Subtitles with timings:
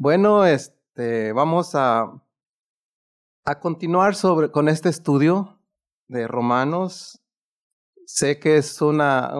[0.00, 2.22] Bueno, este, vamos a,
[3.44, 5.60] a continuar sobre, con este estudio
[6.06, 7.20] de Romanos.
[8.06, 9.32] Sé que es una,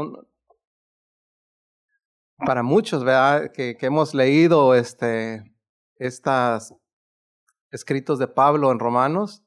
[2.44, 3.52] para muchos, ¿verdad?
[3.52, 5.54] Que, hemos leído este,
[5.94, 6.74] estos
[7.70, 9.44] escritos de Pablo en Romanos.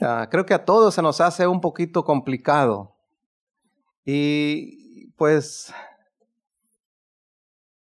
[0.00, 2.96] Uh, creo que a todos se nos hace un poquito complicado.
[4.06, 5.70] Y pues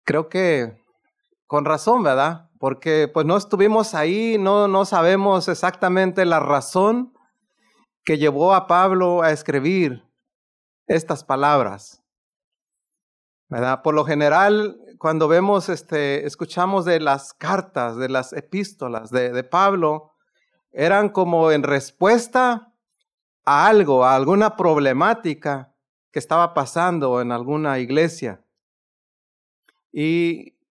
[0.05, 0.81] creo que
[1.53, 2.49] con razón, ¿verdad?
[2.63, 7.13] porque pues no estuvimos ahí, no, no sabemos exactamente la razón
[8.05, 10.09] que llevó a Pablo a escribir
[10.87, 12.05] estas palabras.
[13.49, 13.83] ¿Verdad?
[13.83, 19.43] Por lo general, cuando vemos, este, escuchamos de las cartas, de las epístolas de, de
[19.43, 20.13] Pablo,
[20.71, 22.73] eran como en respuesta
[23.45, 25.75] a algo, a alguna problemática
[26.13, 28.45] que estaba pasando en alguna iglesia.
[29.91, 30.62] Y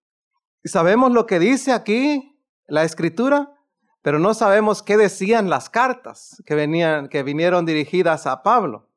[0.70, 3.54] sabemos lo que dice aquí la escritura,
[4.02, 8.90] pero no sabemos qué decían las cartas que, venían, que vinieron dirigidas a Pablo.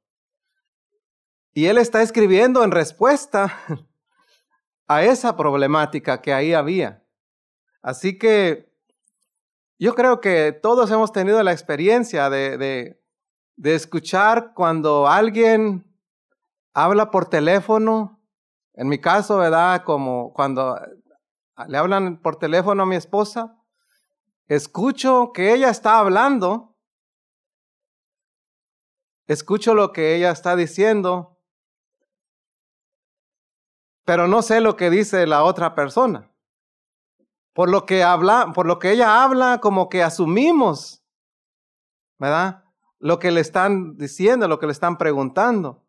[1.52, 3.58] Y él está escribiendo en respuesta
[4.86, 7.04] a esa problemática que ahí había.
[7.82, 8.72] Así que
[9.78, 13.02] yo creo que todos hemos tenido la experiencia de, de,
[13.56, 15.84] de escuchar cuando alguien
[16.72, 18.20] habla por teléfono.
[18.72, 19.84] En mi caso, ¿verdad?
[19.84, 20.80] Como cuando
[21.68, 23.56] le hablan por teléfono a mi esposa,
[24.48, 26.76] escucho que ella está hablando,
[29.26, 31.38] escucho lo que ella está diciendo,
[34.04, 36.30] pero no sé lo que dice la otra persona.
[37.54, 41.04] Por lo que habla, por lo que ella habla, como que asumimos,
[42.18, 42.64] ¿verdad?
[42.98, 45.84] Lo que le están diciendo, lo que le están preguntando.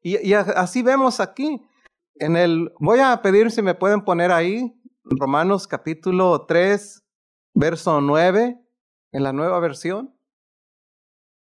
[0.00, 1.60] Y, y así vemos aquí.
[2.18, 7.04] En el, voy a pedir si me pueden poner ahí Romanos capítulo 3,
[7.52, 8.58] verso 9,
[9.12, 10.18] en la nueva versión.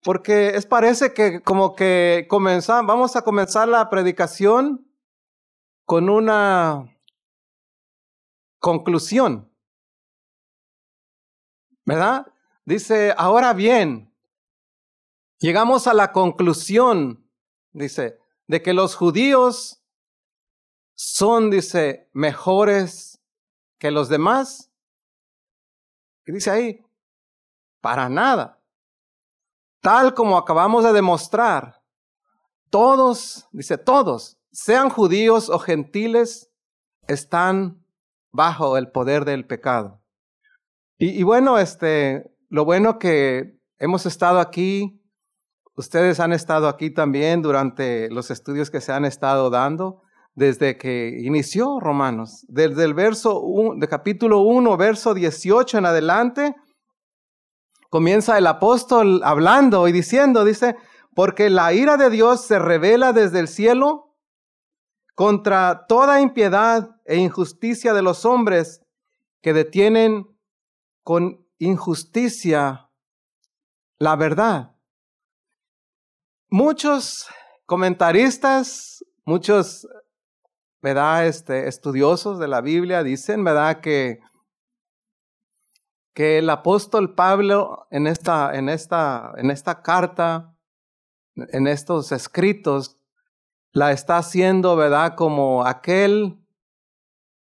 [0.03, 4.87] Porque es parece que como que comenzamos, vamos a comenzar la predicación
[5.85, 6.97] con una
[8.59, 9.51] conclusión.
[11.85, 12.27] ¿Verdad?
[12.63, 14.13] Dice, ahora bien,
[15.39, 17.29] llegamos a la conclusión,
[17.73, 19.82] dice, de que los judíos
[21.05, 23.21] son, dice, mejores
[23.77, 24.71] que los demás.
[26.23, 26.85] ¿Qué dice ahí?
[27.81, 28.61] Para nada.
[29.81, 31.83] Tal como acabamos de demostrar,
[32.69, 36.49] todos, dice, todos, sean judíos o gentiles,
[37.07, 37.85] están
[38.31, 40.01] bajo el poder del pecado.
[40.97, 45.03] Y, y bueno, este, lo bueno que hemos estado aquí,
[45.75, 50.02] ustedes han estado aquí también durante los estudios que se han estado dando
[50.35, 53.41] desde que inició Romanos, desde el verso
[53.75, 56.55] de capítulo 1, verso 18 en adelante,
[57.89, 60.75] comienza el apóstol hablando y diciendo, dice,
[61.15, 64.15] porque la ira de Dios se revela desde el cielo
[65.15, 68.81] contra toda impiedad e injusticia de los hombres
[69.41, 70.25] que detienen
[71.03, 72.89] con injusticia
[73.99, 74.75] la verdad.
[76.49, 77.27] Muchos
[77.65, 79.87] comentaristas, muchos
[80.83, 81.27] ¿verdad?
[81.27, 83.79] Este, estudiosos de la Biblia dicen, ¿verdad?
[83.79, 84.19] Que,
[86.13, 90.57] que el apóstol Pablo en esta, en, esta, en esta carta,
[91.35, 92.99] en estos escritos,
[93.71, 95.15] la está haciendo, ¿verdad?
[95.15, 96.37] Como aquel,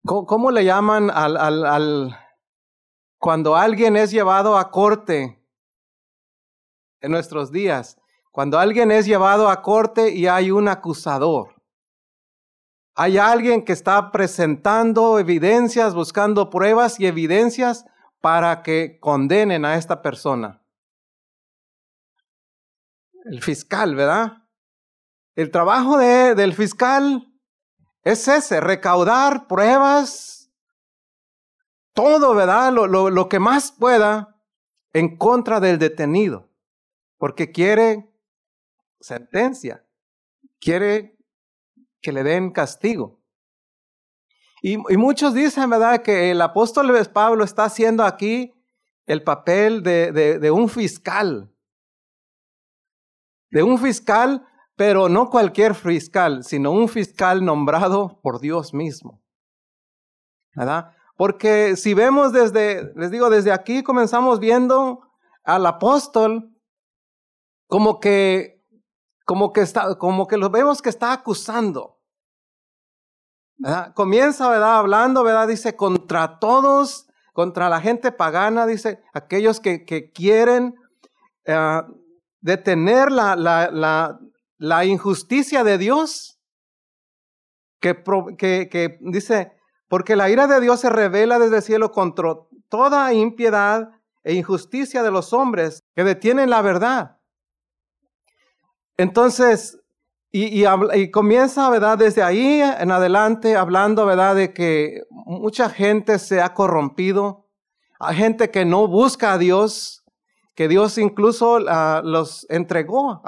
[0.04, 2.16] ¿cómo, le llaman al, al, al,
[3.18, 5.44] cuando alguien es llevado a corte
[7.00, 7.98] en nuestros días?
[8.30, 11.55] Cuando alguien es llevado a corte y hay un acusador.
[12.98, 17.84] Hay alguien que está presentando evidencias, buscando pruebas y evidencias
[18.22, 20.62] para que condenen a esta persona.
[23.26, 24.48] El fiscal, ¿verdad?
[25.34, 27.30] El trabajo de, del fiscal
[28.02, 30.50] es ese, recaudar pruebas,
[31.92, 32.72] todo, ¿verdad?
[32.72, 34.40] Lo, lo, lo que más pueda
[34.94, 36.48] en contra del detenido,
[37.18, 38.10] porque quiere
[39.00, 39.84] sentencia,
[40.58, 41.15] quiere
[42.06, 43.18] que le den castigo.
[44.62, 48.54] Y, muchos dicen, ¿verdad?, que el apóstol Pablo está haciendo aquí
[49.06, 51.52] el papel de, de un fiscal.
[53.50, 59.20] De un fiscal, pero no cualquier fiscal, sino un fiscal nombrado por Dios mismo.
[60.54, 60.92] ¿Verdad?
[61.16, 65.00] Porque si vemos desde, les digo, desde aquí comenzamos viendo
[65.42, 66.56] al apóstol
[67.66, 68.64] como que,
[69.24, 71.95] como que está, como que lo vemos que está acusando.
[73.94, 74.78] Comienza, ¿verdad?
[74.78, 75.48] Hablando, ¿verdad?
[75.48, 80.74] Dice, contra todos, contra la gente pagana, dice, aquellos que, que quieren
[81.48, 81.82] uh,
[82.40, 84.20] detener la, la, la,
[84.58, 86.38] la, injusticia de Dios,
[87.80, 88.02] que,
[88.36, 89.52] que, que dice,
[89.88, 92.34] porque la ira de Dios se revela desde el cielo contra
[92.68, 93.90] toda impiedad
[94.22, 97.18] e injusticia de los hombres que detienen la verdad.
[98.96, 99.78] Entonces,
[100.38, 101.96] y, comienza, ¿verdad?
[101.96, 104.36] Desde ahí en adelante hablando, ¿verdad?
[104.36, 107.46] De que mucha gente se ha corrompido,
[107.98, 110.04] hay gente que no busca a Dios,
[110.54, 113.22] que Dios incluso uh, los entregó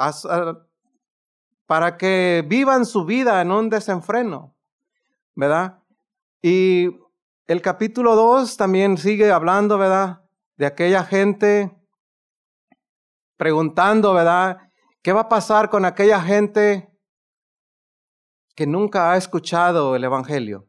[1.67, 4.55] para que vivan su vida en un desenfreno,
[5.35, 5.79] ¿verdad?
[6.43, 6.91] Y
[7.47, 10.25] el capítulo 2 también sigue hablando, ¿verdad?
[10.59, 11.75] De aquella gente
[13.39, 14.59] preguntando, ¿verdad?
[15.01, 16.88] ¿Qué va a pasar con aquella gente
[18.59, 20.67] que nunca ha escuchado el Evangelio?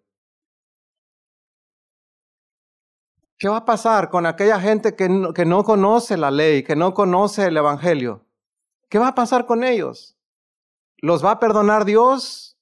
[3.40, 6.76] ¿Qué va a pasar con aquella gente que no, que no conoce la ley, que
[6.76, 8.28] no conoce el Evangelio?
[8.90, 10.16] ¿Qué va a pasar con ellos?
[10.98, 12.60] ¿Los va a perdonar Dios?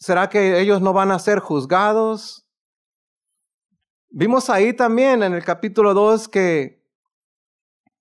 [0.00, 2.48] ¿Será que ellos no van a ser juzgados?
[4.08, 6.77] Vimos ahí también en el capítulo 2 que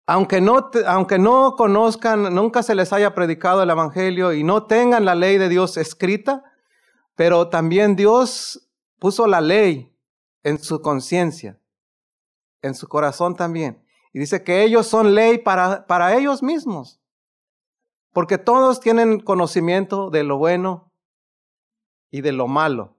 [0.09, 5.03] aunque no, aunque no conozcan, nunca se les haya predicado el Evangelio y no tengan
[5.03, 6.45] la ley de Dios escrita,
[7.15, 8.69] pero también Dios
[8.99, 9.93] puso la ley
[10.43, 11.59] en su conciencia,
[12.61, 13.83] en su corazón también.
[14.13, 17.01] Y dice que ellos son ley para, para ellos mismos,
[18.13, 20.93] porque todos tienen conocimiento de lo bueno
[22.11, 22.95] y de lo malo.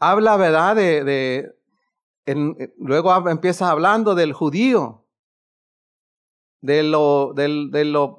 [0.00, 0.74] Habla, ¿verdad?
[0.74, 1.57] De, de
[2.30, 5.06] en, luego empieza hablando del judío,
[6.60, 8.18] de lo, de lo,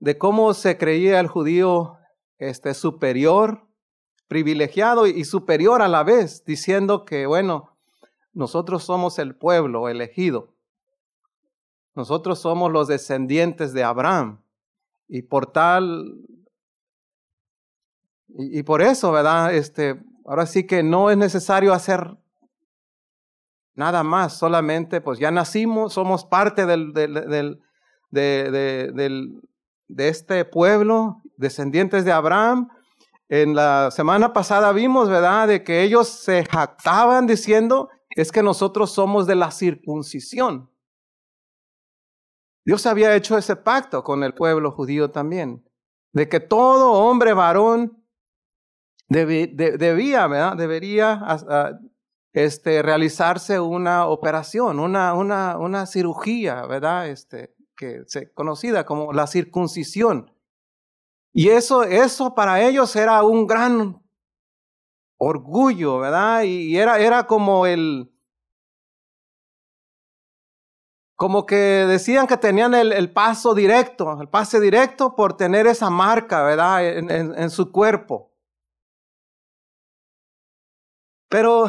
[0.00, 1.96] de cómo se creía el judío
[2.38, 3.66] este, superior,
[4.28, 7.76] privilegiado y superior a la vez, diciendo que, bueno,
[8.34, 10.54] nosotros somos el pueblo elegido.
[11.94, 14.42] Nosotros somos los descendientes de Abraham.
[15.08, 16.20] Y por tal
[18.38, 19.54] y, por eso, ¿verdad?
[19.54, 22.16] Este, ahora sí que no es necesario hacer
[23.74, 27.58] nada más, solamente pues ya nacimos, somos parte de,
[29.88, 32.68] de este pueblo, descendientes de Abraham.
[33.28, 38.92] En la semana pasada vimos, ¿verdad?, de que ellos se jactaban diciendo, es que nosotros
[38.92, 40.70] somos de la circuncisión.
[42.64, 45.68] Dios había hecho ese pacto con el pueblo judío también,
[46.12, 47.99] de que todo hombre varón
[49.10, 50.56] debía, ¿verdad?
[50.56, 51.20] Debería
[52.32, 57.08] este, realizarse una operación, una, una, una cirugía, ¿verdad?
[57.08, 60.32] Este, que se, conocida como la circuncisión.
[61.32, 64.00] Y eso, eso para ellos era un gran
[65.18, 66.42] orgullo, ¿verdad?
[66.44, 68.12] Y era, era como el,
[71.16, 75.90] como que decían que tenían el, el, paso directo, el pase directo por tener esa
[75.90, 76.86] marca, ¿verdad?
[76.86, 78.29] En, en, en su cuerpo.
[81.30, 81.66] Pero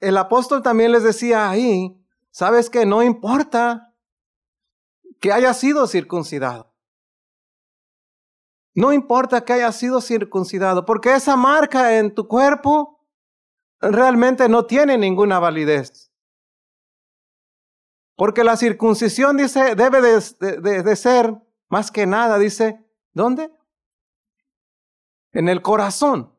[0.00, 1.96] el apóstol también les decía ahí,
[2.30, 3.94] sabes que no importa
[5.20, 6.74] que haya sido circuncidado.
[8.74, 13.00] No importa que haya sido circuncidado, porque esa marca en tu cuerpo
[13.80, 16.12] realmente no tiene ninguna validez.
[18.16, 21.32] Porque la circuncisión, dice, debe de, de, ser,
[21.68, 23.52] más que nada, dice, ¿dónde?
[25.32, 26.35] En el corazón.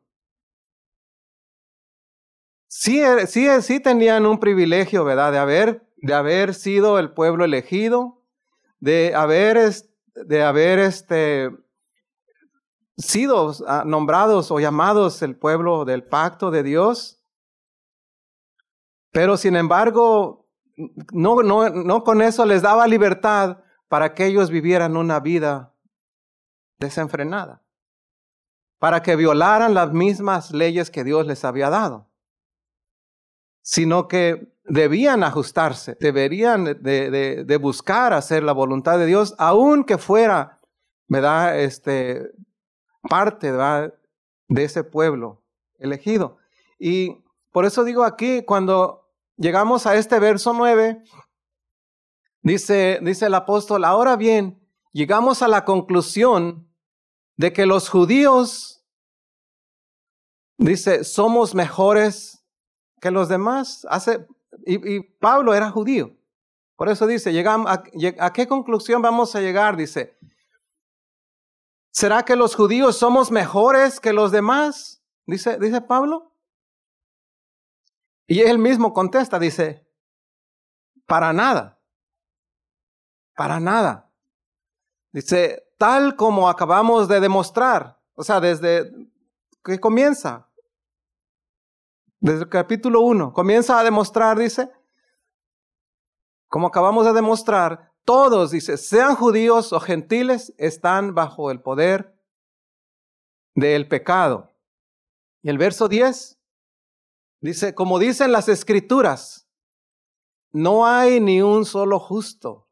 [2.68, 5.32] Sí, eh, sí, eh, sí tenían un privilegio, ¿verdad?
[5.32, 8.22] De haber, de haber sido el pueblo elegido,
[8.78, 9.72] de haber,
[10.14, 11.50] de haber este,
[12.98, 17.24] sido ah, nombrados o llamados el pueblo del pacto de Dios.
[19.12, 20.46] Pero sin embargo,
[21.12, 25.74] no, no, no con eso les daba libertad para que ellos vivieran una vida
[26.76, 27.64] desenfrenada,
[28.78, 32.07] para que violaran las mismas leyes que Dios les había dado
[33.68, 40.62] sino que debían ajustarse, deberían de, buscar hacer la voluntad de Dios, aunque fuera,
[41.06, 41.60] ¿verdad?
[41.60, 42.30] Este,
[43.10, 45.44] parte de ese pueblo
[45.78, 46.38] elegido.
[46.78, 47.22] Y
[47.52, 49.06] por eso digo aquí, cuando
[49.36, 51.02] llegamos a este verso 9,
[52.40, 56.72] dice, dice el apóstol, ahora bien, llegamos a la conclusión
[57.36, 58.82] de que los judíos,
[60.56, 62.37] dice, somos mejores
[63.00, 63.86] que los demás.
[63.90, 64.26] Hace,
[64.64, 66.16] y, Pablo era judío.
[66.76, 69.76] Por eso dice, llegamos a, qué conclusión vamos a llegar?
[69.76, 70.16] Dice,
[71.90, 75.02] ¿Será que los judíos somos mejores que los demás?
[75.26, 76.32] Dice, dice Pablo.
[78.28, 79.88] Y él mismo contesta, dice,
[81.06, 81.80] para nada,
[83.34, 84.12] para nada.
[85.12, 88.92] Dice, tal como acabamos de demostrar, o sea, desde
[89.64, 90.47] que comienza,
[92.20, 94.70] desde el capítulo 1, comienza a demostrar, dice,
[96.48, 102.18] como acabamos de demostrar, todos, dice, sean judíos o gentiles, están bajo el poder
[103.54, 104.54] del pecado.
[105.42, 106.38] Y el verso 10
[107.40, 109.48] dice, como dicen las escrituras,
[110.50, 112.68] no hay ni un solo justo,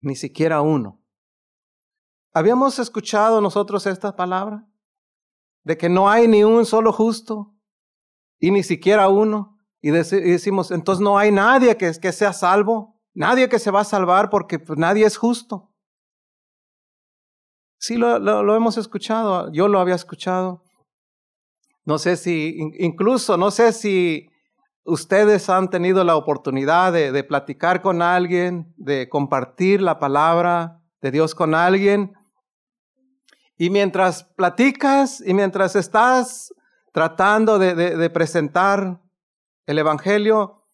[0.00, 1.00] ni siquiera uno.
[2.32, 4.66] ¿Habíamos escuchado nosotros esta palabra?
[5.66, 7.52] De que no hay ni un solo justo
[8.38, 9.58] y ni siquiera uno.
[9.82, 13.84] Y decimos, entonces no hay nadie que, que sea salvo, nadie que se va a
[13.84, 15.72] salvar porque pues, nadie es justo.
[17.80, 20.62] Sí, lo, lo, hemos escuchado, yo lo había escuchado.
[21.84, 24.28] No sé si, incluso, no sé si
[24.84, 31.10] ustedes han tenido la oportunidad de, de, platicar con alguien, de compartir la palabra de
[31.10, 32.15] Dios con alguien.
[33.56, 36.54] Y mientras platicas y mientras estás
[36.92, 39.00] tratando de, presentar
[39.66, 40.66] el Evangelio,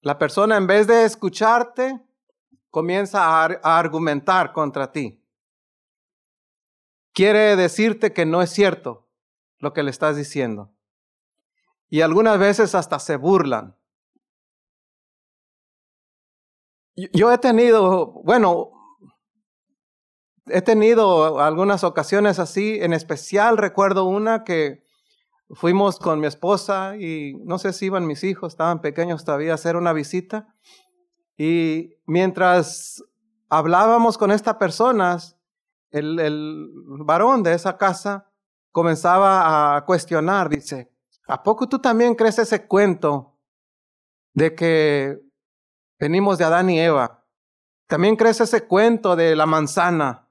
[0.00, 2.00] la persona en vez de escucharte,
[2.70, 5.22] comienza a argumentar contra ti.
[7.12, 9.08] Quiere decirte que no es cierto
[9.58, 10.74] lo que le estás diciendo.
[11.88, 13.76] Y algunas veces hasta se burlan.
[17.12, 18.75] Yo he tenido, bueno,
[20.48, 24.84] he tenido algunas ocasiones así, en especial recuerdo una que
[25.50, 29.56] fuimos con mi esposa y no sé si iban mis hijos, estaban pequeños todavía, a
[29.56, 30.54] hacer una visita.
[31.36, 33.04] Y mientras
[33.48, 35.36] hablábamos con estas personas,
[35.90, 36.68] el, el
[37.04, 38.30] varón de esa casa
[38.72, 40.90] comenzaba a cuestionar, dice,
[41.28, 43.38] ¿a poco tú también crees ese cuento
[44.34, 45.20] de que
[45.98, 47.24] venimos de Adán y Eva?
[47.86, 50.25] ¿También crees ese cuento de la manzana?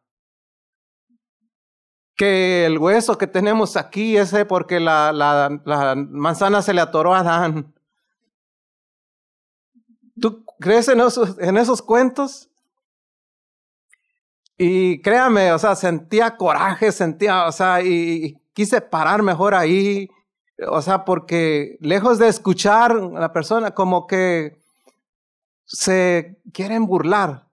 [2.15, 7.19] Que el hueso que tenemos aquí es porque la, la, manzana se le atoró a
[7.19, 7.73] Adán.
[10.19, 12.49] ¿Tú crees en esos, en esos cuentos?
[14.57, 20.09] Y créame, o sea, sentía coraje, sentía, o sea, y, quise parar mejor ahí,
[20.69, 24.57] o sea, porque lejos de escuchar a la persona, como que
[25.65, 27.49] se quieren burlar,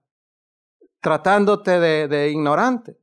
[1.01, 3.02] tratándote de ignorante.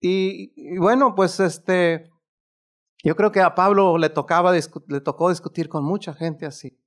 [0.00, 2.10] Y, bueno, pues este,
[3.02, 6.78] yo creo que a Pablo le, tocaba, le tocó discutir con mucha gente así.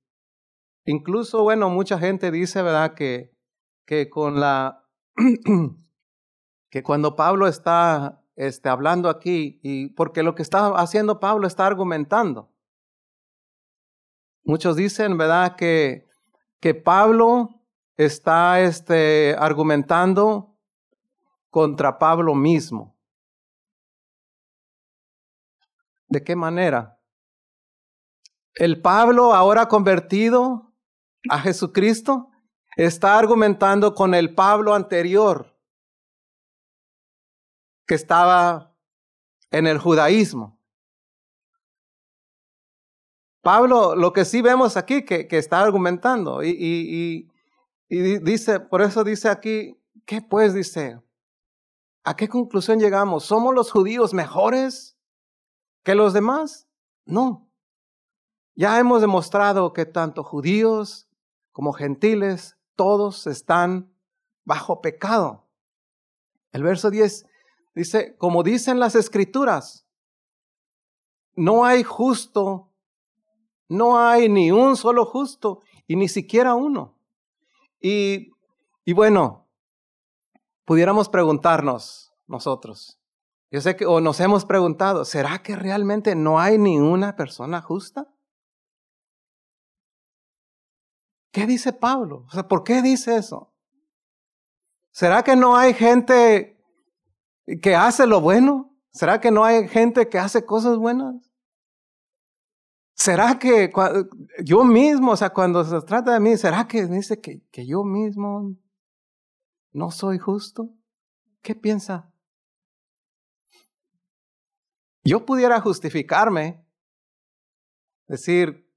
[0.84, 3.36] Incluso, bueno, mucha gente dice, ¿verdad?, que,
[3.84, 4.86] que con la,
[6.70, 11.66] que cuando Pablo está este, hablando aquí, y porque lo que está haciendo Pablo está
[11.66, 12.50] argumentando.
[14.44, 16.08] Muchos dicen, ¿verdad?, que,
[16.60, 17.60] que Pablo
[17.96, 20.56] está este, argumentando
[21.50, 22.96] contra Pablo mismo.
[26.10, 27.00] ¿De qué manera?
[28.54, 30.74] El Pablo, ahora convertido
[31.30, 32.30] a Jesucristo,
[32.76, 35.56] está argumentando con el Pablo anterior,
[37.86, 38.76] que estaba
[39.52, 40.58] en el judaísmo.
[43.40, 47.30] Pablo, lo que sí vemos aquí, que, está argumentando, y,
[47.88, 51.00] y dice, por eso dice aquí, ¿qué pues dice?
[52.02, 53.24] ¿A qué conclusión llegamos?
[53.24, 54.99] ¿Somos los judíos mejores
[55.82, 56.68] que los demás.
[57.04, 57.48] No.
[58.54, 61.08] Ya hemos demostrado que tanto judíos
[61.52, 63.92] como gentiles, todos están
[64.44, 65.46] bajo pecado.
[66.52, 67.26] El verso 10
[67.74, 69.86] dice, como dicen las escrituras,
[71.34, 72.70] no hay justo,
[73.68, 76.98] no hay ni un solo justo y ni siquiera uno.
[77.80, 78.32] Y,
[78.84, 79.46] y bueno,
[80.64, 82.99] pudiéramos preguntarnos nosotros,
[83.50, 87.60] yo sé que o nos hemos preguntado, ¿será que realmente no hay ni una persona
[87.60, 88.06] justa?
[91.32, 92.24] ¿Qué dice Pablo?
[92.28, 93.52] O sea, ¿por qué dice eso?
[94.92, 96.60] ¿Será que no hay gente
[97.60, 98.76] que hace lo bueno?
[98.92, 101.30] ¿Será que no hay gente que hace cosas buenas?
[102.94, 103.72] ¿Será que
[104.44, 107.82] yo mismo, o sea, cuando se trata de mí, ¿será que dice que, que yo
[107.82, 108.56] mismo
[109.72, 110.68] no soy justo?
[111.40, 112.09] ¿Qué piensa?
[115.04, 116.64] Yo pudiera justificarme,
[118.06, 118.68] decir,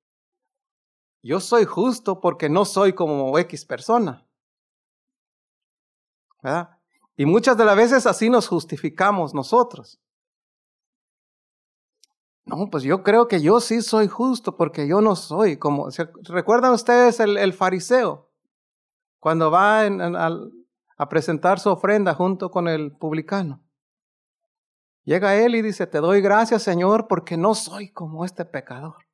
[1.21, 4.27] yo soy justo porque no soy como X persona.
[6.41, 6.77] ¿Verdad?
[7.15, 9.99] Y muchas de las veces así nos justificamos nosotros.
[12.45, 15.87] No, pues yo creo que yo sí soy justo porque yo no soy como...
[16.23, 18.29] ¿Recuerdan ustedes el, fariseo?
[19.19, 23.62] Cuando va a presentar su ofrenda junto con el publicano.
[25.03, 29.05] Llega él y dice, te doy gracias Señor porque no soy como este pecador,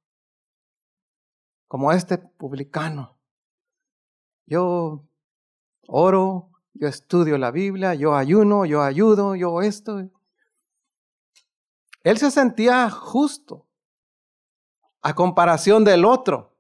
[1.67, 3.19] como este publicano.
[4.45, 5.07] Yo
[5.87, 10.09] oro, yo estudio la Biblia, yo ayuno, yo ayudo, yo esto.
[12.03, 13.67] Él se sentía justo
[15.01, 16.57] a comparación del otro.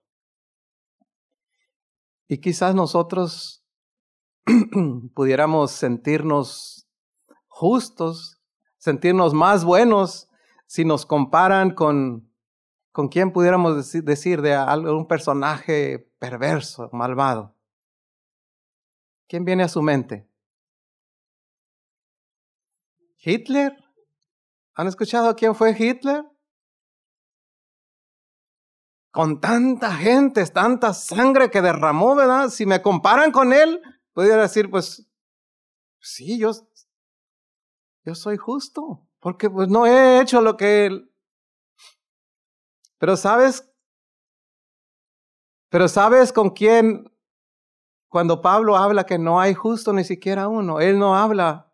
[2.27, 3.65] Y quizás nosotros
[5.15, 6.87] pudiéramos sentirnos
[7.47, 8.38] justos,
[8.79, 10.27] sentirnos más buenos
[10.65, 12.31] si nos comparan con,
[12.91, 17.55] con quién pudiéramos decir, de algún personaje perverso, malvado.
[19.27, 20.27] ¿Quién viene a su mente?
[23.17, 23.77] ¿Hitler?
[24.73, 26.23] ¿Han escuchado quién fue Hitler?
[29.11, 32.49] Con tanta gente, tanta sangre que derramó, ¿verdad?
[32.49, 33.81] Si me comparan con él,
[34.13, 35.07] podría decir, pues,
[35.99, 36.51] sí, yo,
[38.05, 41.13] yo soy justo, porque pues no he hecho lo que él.
[42.97, 43.71] Pero sabes,
[45.69, 47.05] pero sabes con quién
[48.09, 51.71] cuando Pablo habla que no hay justo ni siquiera uno, él no habla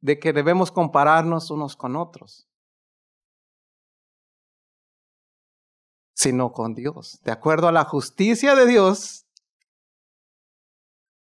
[0.00, 2.48] de que debemos compararnos unos con otros,
[6.14, 7.18] sino con Dios.
[7.24, 9.26] De acuerdo a la justicia de Dios,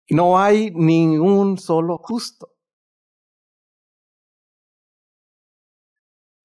[0.10, 2.57] no hay ningún solo justo.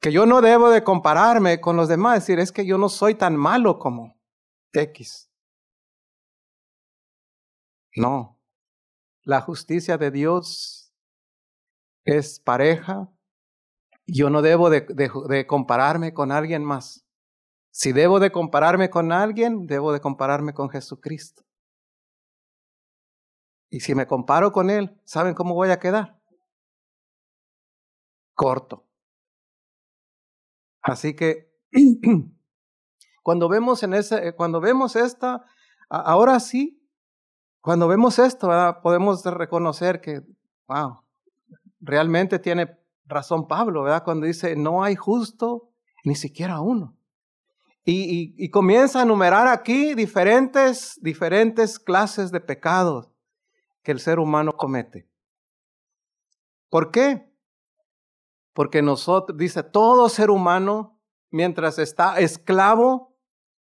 [0.03, 3.15] Que yo no debo de compararme con los demás, decir, es que yo no soy
[3.15, 4.21] tan malo como
[4.73, 5.31] X.
[7.95, 8.41] No,
[9.23, 10.93] la justicia de Dios
[12.05, 13.09] es pareja.
[14.05, 17.07] Yo no debo de, compararme con alguien más.
[17.71, 21.45] Si debo de compararme con alguien, debo de compararme con Jesucristo.
[23.71, 26.21] Y si me comparo con Él, ¿saben cómo voy a quedar?
[28.35, 28.92] Corto.
[30.83, 31.53] Así que
[33.23, 35.45] cuando vemos en ese, cuando vemos esta,
[35.89, 36.83] ahora sí
[37.63, 38.49] cuando vemos esto,
[38.83, 40.21] podemos reconocer que,
[40.67, 41.05] wow,
[41.81, 44.03] realmente tiene razón Pablo, ¿verdad?
[44.03, 45.71] Cuando dice, no hay justo
[46.05, 46.97] ni siquiera uno.
[47.85, 53.11] Y, y, comienza a enumerar aquí diferentes, diferentes clases de pecados
[53.83, 55.09] que el ser humano comete.
[56.69, 57.32] ¿Por qué?
[58.53, 63.17] Porque nosotros, dice, todo ser humano, mientras está esclavo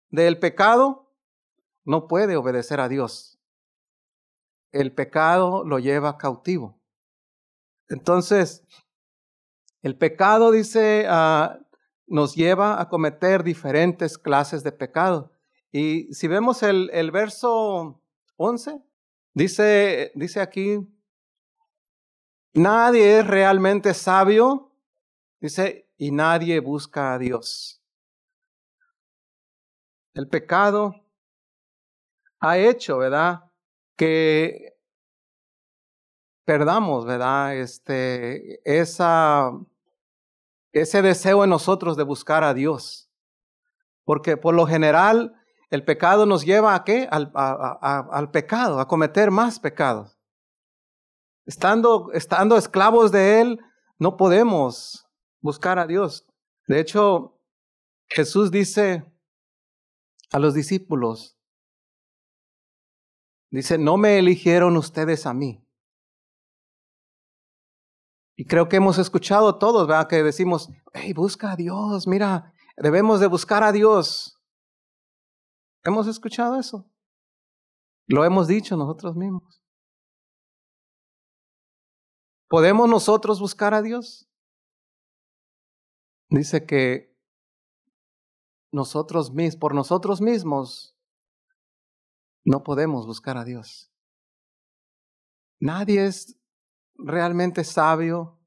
[0.08, 1.12] del pecado,
[1.84, 3.40] no puede obedecer a Dios
[4.72, 6.80] el pecado lo lleva cautivo.
[7.88, 8.64] Entonces,
[9.82, 11.58] el pecado, dice, ah,
[12.06, 15.32] nos lleva a cometer diferentes clases de pecado.
[15.72, 18.02] Y si vemos el, el verso
[18.36, 18.80] 11,
[19.34, 20.78] dice, dice aquí,
[22.52, 24.69] nadie es realmente sabio,
[25.40, 27.82] dice, y nadie busca a Dios.
[30.14, 30.94] El pecado
[32.40, 33.50] ha hecho, ¿verdad?
[34.00, 34.78] que
[36.46, 37.54] perdamos, ¿verdad?
[37.54, 39.52] Este, esa,
[40.72, 43.10] ese deseo en nosotros de buscar a Dios.
[44.04, 45.34] Porque por lo general
[45.68, 47.08] el pecado nos lleva a qué?
[47.10, 50.18] Al, al pecado, a cometer más pecados.
[51.44, 53.60] Estando, estando esclavos de Él,
[53.98, 55.09] no podemos
[55.40, 56.26] buscar a Dios.
[56.66, 57.40] De hecho,
[58.08, 59.04] Jesús dice
[60.30, 61.40] a los discípulos,
[63.50, 65.66] Dice, no me eligieron ustedes a mí.
[68.36, 70.08] Y creo que hemos escuchado todos, ¿verdad?
[70.08, 74.40] Que decimos, hey, busca a Dios, mira, debemos de buscar a Dios.
[75.82, 76.88] ¿Hemos escuchado eso?
[78.06, 79.62] Lo hemos dicho nosotros mismos.
[82.48, 84.29] ¿Podemos nosotros buscar a Dios?
[86.30, 87.12] Dice que
[88.70, 90.96] nosotros mismos, por nosotros mismos,
[92.44, 93.92] no podemos buscar a Dios.
[95.58, 96.38] Nadie es
[96.94, 98.38] realmente sabio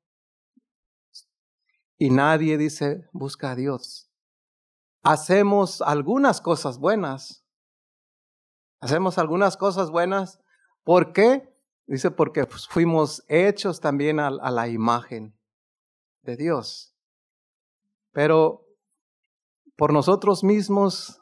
[1.98, 4.10] y nadie dice busca a Dios.
[5.04, 7.46] Hacemos algunas cosas buenas.
[8.80, 10.40] Hacemos algunas cosas buenas.
[10.84, 11.54] ¿Por qué?
[11.86, 15.38] Dice porque pues, fuimos hechos también a, a la imagen
[16.22, 16.93] de Dios.
[18.14, 18.66] Pero
[19.76, 21.20] por nosotros mismos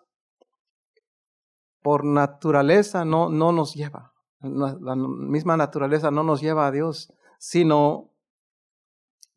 [1.82, 4.14] por naturaleza no, no nos lleva.
[4.42, 8.12] La misma naturaleza no nos lleva a Dios, sino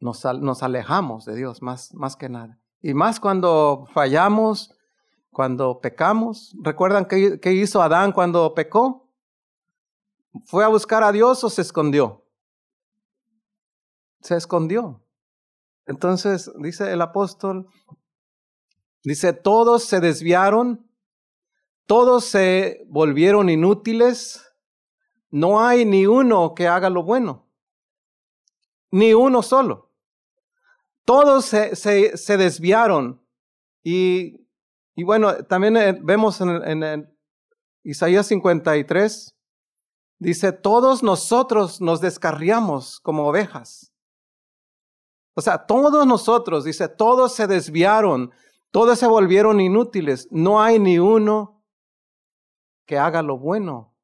[0.00, 2.58] nos, nos alejamos de Dios más, más que nada.
[2.82, 4.74] Y más cuando fallamos,
[5.30, 6.54] cuando pecamos.
[6.62, 9.10] ¿Recuerdan qué, qué hizo Adán cuando pecó?
[10.46, 12.24] ¿Fue a buscar a Dios o se escondió?
[14.20, 15.03] Se escondió.
[15.86, 17.68] Entonces, dice el apóstol,
[19.02, 20.90] dice, todos se desviaron,
[21.86, 24.42] todos se volvieron inútiles,
[25.30, 27.50] no hay ni uno que haga lo bueno,
[28.90, 29.92] ni uno solo.
[31.04, 33.22] Todos se, se, se desviaron
[33.82, 34.48] y,
[34.94, 37.18] y, bueno, también eh, vemos en, en
[37.82, 39.36] Isaías 53,
[40.18, 43.93] dice, todos nosotros nos descarriamos como ovejas.
[45.34, 48.32] O sea, todos nosotros, dice, todos se desviaron,
[48.70, 50.28] todos se volvieron inútiles.
[50.30, 51.62] No hay ni uno
[52.86, 53.94] que haga lo bueno,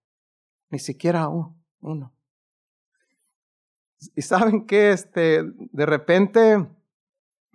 [0.70, 2.12] ni siquiera uno.
[4.16, 6.68] Y saben que este, de repente,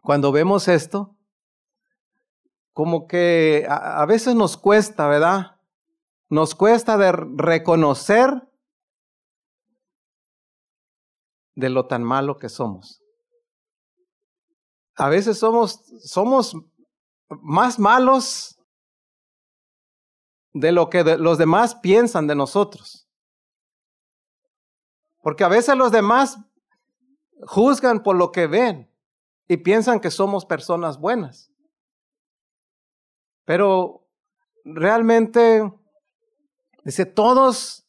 [0.02, 1.16] cuando vemos esto,
[2.72, 5.58] como que a, a veces nos cuesta, ¿verdad?
[6.30, 8.48] Nos cuesta de reconocer
[11.56, 13.05] de lo tan malo que somos.
[14.96, 16.56] A veces somos, somos
[17.30, 18.58] más malos
[20.54, 23.08] de lo que los demás piensan de nosotros.
[25.22, 26.38] Porque a veces los demás
[27.42, 28.90] juzgan por lo que ven
[29.48, 31.52] y piensan que somos personas buenas.
[33.44, 34.08] Pero
[34.64, 35.72] realmente,
[36.84, 37.86] dice, todos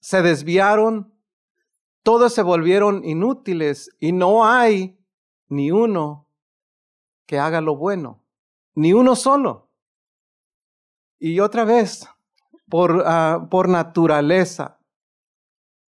[0.00, 1.14] se desviaron,
[2.02, 4.98] todos se volvieron inútiles y no hay
[5.48, 6.27] ni uno
[7.28, 8.24] que haga lo bueno,
[8.74, 9.70] ni uno solo.
[11.18, 12.08] Y otra vez,
[12.70, 14.80] por, uh, por naturaleza,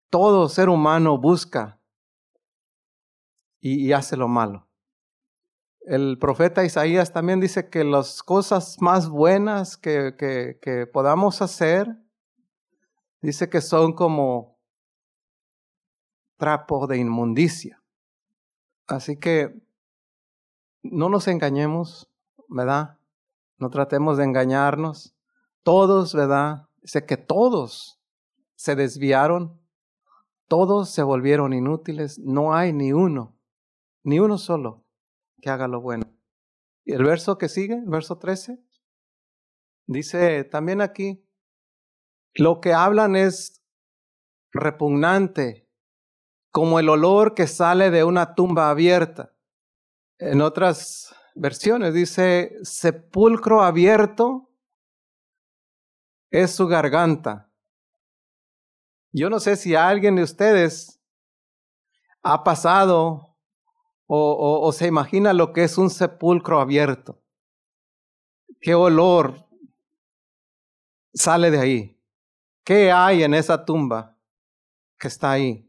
[0.09, 1.79] todo ser humano busca
[3.61, 4.67] y, hace lo malo.
[5.81, 11.95] El profeta Isaías también dice que las cosas más buenas que, que, que podamos hacer,
[13.21, 14.57] dice que son como
[16.37, 17.83] trapo de inmundicia.
[18.87, 19.68] Así que
[20.81, 22.09] no nos engañemos,
[22.47, 22.97] ¿verdad?
[23.57, 25.15] No tratemos de engañarnos.
[25.63, 26.67] Todos, ¿verdad?
[26.81, 28.01] Dice que todos
[28.55, 29.59] se desviaron,
[30.47, 33.37] todos se volvieron inútiles, no hay ni uno,
[34.03, 34.85] ni uno solo
[35.41, 36.05] que haga lo bueno.
[36.83, 38.59] Y el verso que sigue, el verso 13,
[39.85, 41.25] dice también aquí,
[42.33, 43.63] lo que hablan es
[44.51, 45.69] repugnante,
[46.51, 49.33] como el olor que sale de una tumba abierta.
[50.19, 54.51] En otras versiones dice, sepulcro abierto
[56.29, 57.49] es su garganta.
[59.13, 61.01] Yo no sé si alguien de ustedes
[62.21, 63.37] ha pasado
[64.11, 67.21] o, se imagina lo que es un sepulcro abierto.
[68.59, 69.47] ¿Qué olor
[71.13, 72.01] sale de ahí?
[72.63, 74.17] ¿Qué hay en esa tumba
[74.97, 75.68] que está ahí?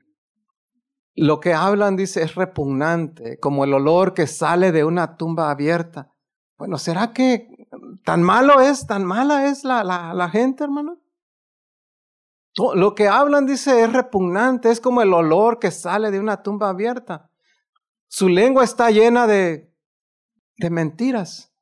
[1.20, 6.14] Lo que hablan, dice, es repugnante, como el olor que sale de una tumba abierta.
[6.56, 7.68] Bueno, ¿será que
[8.04, 10.98] tan malo es, tan mala es la, la, gente, hermano?
[12.74, 16.70] Lo que hablan, dice, es repugnante, es como el olor que sale de una tumba
[16.70, 17.30] abierta.
[18.08, 19.70] Su lengua está llena de,
[20.56, 21.52] de mentiras.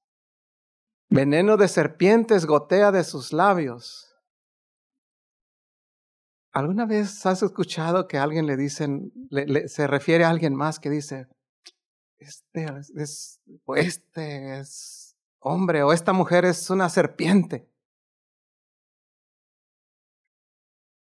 [1.10, 4.07] Veneno de serpientes gotea de sus labios.
[6.52, 10.90] ¿Alguna vez has escuchado que alguien le dicen, le, se refiere a alguien más que
[10.90, 11.26] dice,
[12.18, 12.64] este
[12.96, 13.40] es,
[13.76, 17.70] este es hombre o esta mujer es una serpiente?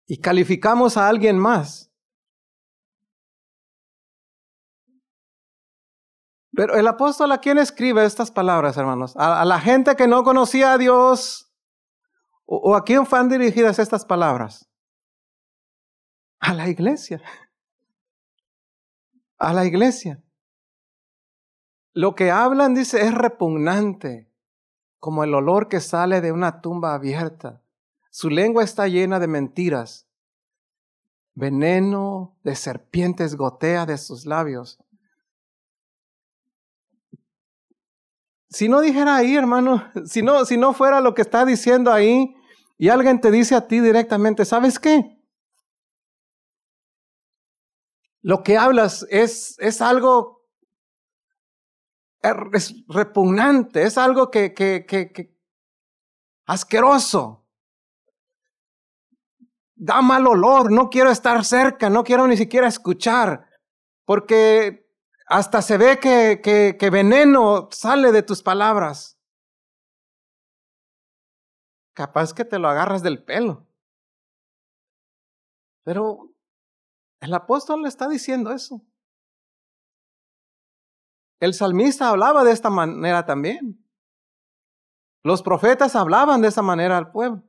[0.06, 1.88] Y calificamos a alguien más.
[6.58, 9.14] Pero el apóstol a quién escribe estas palabras, hermanos?
[9.16, 11.54] A, la gente que no conocía a Dios.
[12.46, 14.67] ¿O, a quién fueron dirigidas estas palabras?
[16.40, 17.20] A la iglesia.
[19.38, 20.22] A la iglesia.
[21.94, 24.30] Lo que hablan, dice, es repugnante,
[25.00, 27.62] como el olor que sale de una tumba abierta.
[28.10, 30.06] Su lengua está llena de mentiras.
[31.34, 34.78] Veneno de serpientes gotea de sus labios.
[38.48, 42.34] Si no dijera ahí, hermano, si no, si no fuera lo que está diciendo ahí,
[42.76, 45.17] y alguien te dice a ti directamente, ¿sabes qué?
[48.28, 50.46] Lo que hablas es, es algo
[52.22, 55.34] es repugnante, es algo que, que, que, que
[56.44, 57.46] asqueroso.
[59.74, 63.48] Da mal olor, no quiero estar cerca, no quiero ni siquiera escuchar.
[64.04, 64.86] porque
[65.26, 69.18] hasta se ve que, que, que veneno sale de tus palabras.
[71.94, 73.66] Capaz que te lo agarras del pelo.
[75.82, 76.27] Pero
[77.20, 78.84] el apóstol le está diciendo eso.
[81.40, 83.84] El salmista hablaba de esta manera también.
[85.22, 87.44] Los profetas hablaban de esa manera al pueblo.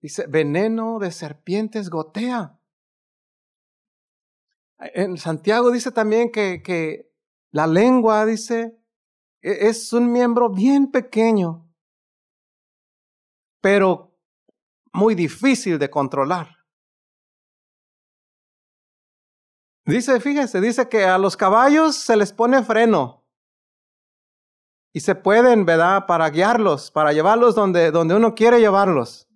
[0.00, 2.58] Dice, veneno de serpientes gotea.
[4.78, 7.12] En Santiago dice también que, que
[7.50, 8.78] la lengua, dice,
[9.42, 11.68] e-, es un miembro bien pequeño,
[13.60, 14.16] pero
[14.92, 16.57] muy difícil de controlar.
[19.88, 23.24] Dice, fíjese, dice que a los caballos se les pone freno
[24.92, 26.04] y se pueden, ¿verdad?
[26.04, 29.26] Para guiarlos, para llevarlos donde, donde uno quiere llevarlos.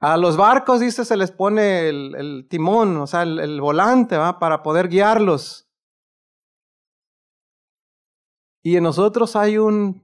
[0.00, 4.40] A los barcos, dice, se les pone el, timón, o sea, el, volante, ¿va?
[4.40, 5.68] Para poder guiarlos.
[8.64, 10.02] Y en nosotros hay un,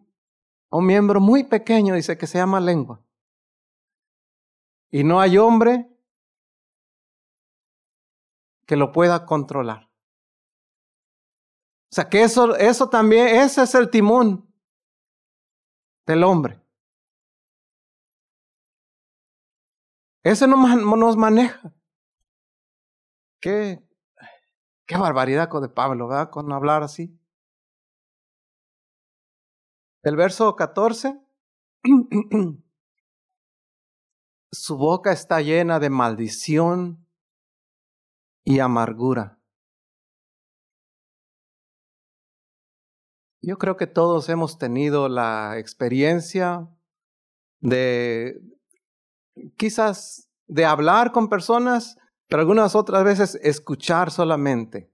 [0.70, 3.02] un miembro muy pequeño, dice, que se llama lengua.
[4.88, 5.97] Y no hay hombre
[8.68, 9.90] que lo pueda controlar.
[11.90, 14.54] O sea, que eso, eso también, ese es el timón
[16.06, 16.62] del hombre.
[20.22, 20.56] Ese no
[20.96, 21.72] nos maneja.
[23.40, 23.82] Qué,
[24.86, 26.28] qué barbaridad con de Pablo, ¿verdad?
[26.28, 27.18] Con hablar así.
[30.02, 31.18] El verso 14.
[34.52, 37.07] Su boca está llena de maldición
[38.44, 39.38] y amargura.
[43.40, 46.68] Yo creo que todos hemos tenido la experiencia
[47.60, 48.40] de
[49.56, 51.96] quizás de hablar con personas,
[52.28, 54.92] pero algunas otras veces escuchar solamente.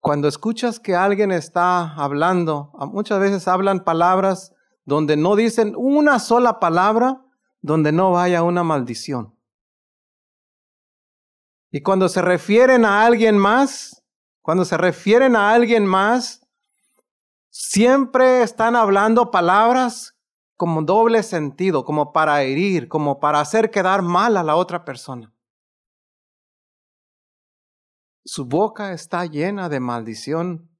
[0.00, 4.52] Cuando escuchas que alguien está hablando, muchas veces hablan palabras
[4.84, 7.24] donde no dicen una sola palabra,
[7.60, 9.35] donde no vaya una maldición.
[11.76, 14.02] Y cuando se refieren a alguien más,
[14.40, 16.40] cuando se refieren a alguien más,
[17.50, 20.16] siempre están hablando palabras
[20.56, 25.34] como doble sentido, como para herir, como para hacer quedar mal a la otra persona.
[28.24, 30.70] Su boca está llena de maldición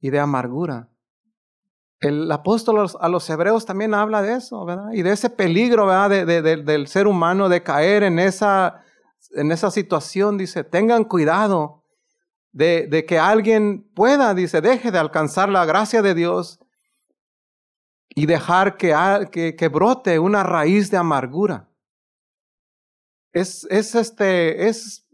[0.00, 0.90] y de amargura.
[1.98, 4.92] El apóstol a los hebreos también habla de eso, ¿verdad?
[4.92, 6.24] Y de ese peligro, ¿verdad?
[6.24, 8.83] De, del ser humano de caer en esa,
[9.32, 10.38] en esa situación.
[10.38, 11.84] Dice, tengan cuidado
[12.52, 16.60] de, que alguien pueda, dice, deje de alcanzar la gracia de Dios
[18.10, 21.68] y dejar que, que, brote una raíz de amargura.
[23.32, 25.04] Es, es, este, es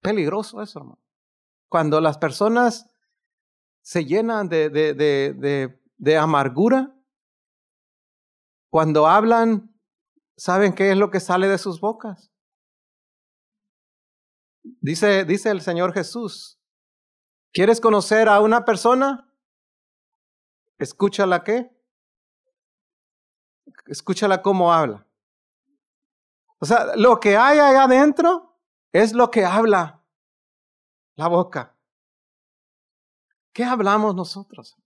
[0.00, 1.02] peligroso eso, hermano.
[1.68, 2.88] Cuando las personas
[3.82, 6.94] se llenan de, de, de, de, amargura,
[8.70, 9.73] cuando hablan,
[10.36, 12.30] ¿saben qué es lo que sale de sus bocas?
[14.62, 16.58] Dice, dice el Señor Jesús,
[17.52, 19.30] ¿quieres conocer a una persona?
[20.78, 21.70] Escúchala qué?
[23.86, 25.06] Escúchala cómo habla.
[26.58, 28.58] O sea, lo que hay allá adentro
[28.92, 30.02] es lo que habla
[31.16, 31.76] la boca.
[33.52, 34.76] ¿Qué hablamos nosotros?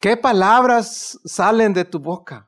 [0.00, 2.47] ¿Qué palabras salen de tu boca?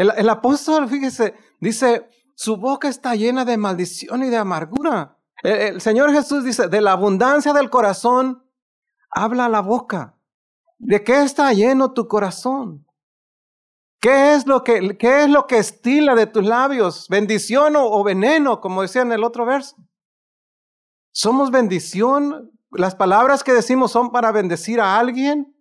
[0.00, 5.18] El, apóstol, fíjese, dice, su boca está llena de maldición y de amargura.
[5.42, 8.42] el Señor Jesús dice, de la abundancia del corazón
[9.10, 10.16] habla la boca.
[10.78, 12.86] ¿De qué está lleno tu corazón?
[14.00, 17.06] ¿Qué es lo que, qué es lo que estila de tus labios?
[17.10, 19.76] ¿Bendición o, veneno, como decía en el otro verso?
[21.12, 22.50] ¿Somos bendición?
[22.70, 25.54] ¿Las palabras que decimos son para bendecir a alguien?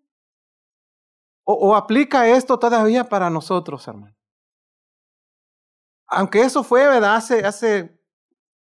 [1.44, 4.16] ¿O, aplica esto todavía para nosotros, hermano?
[6.10, 7.16] Aunque eso fue, ¿verdad?
[7.16, 8.00] Hace, hace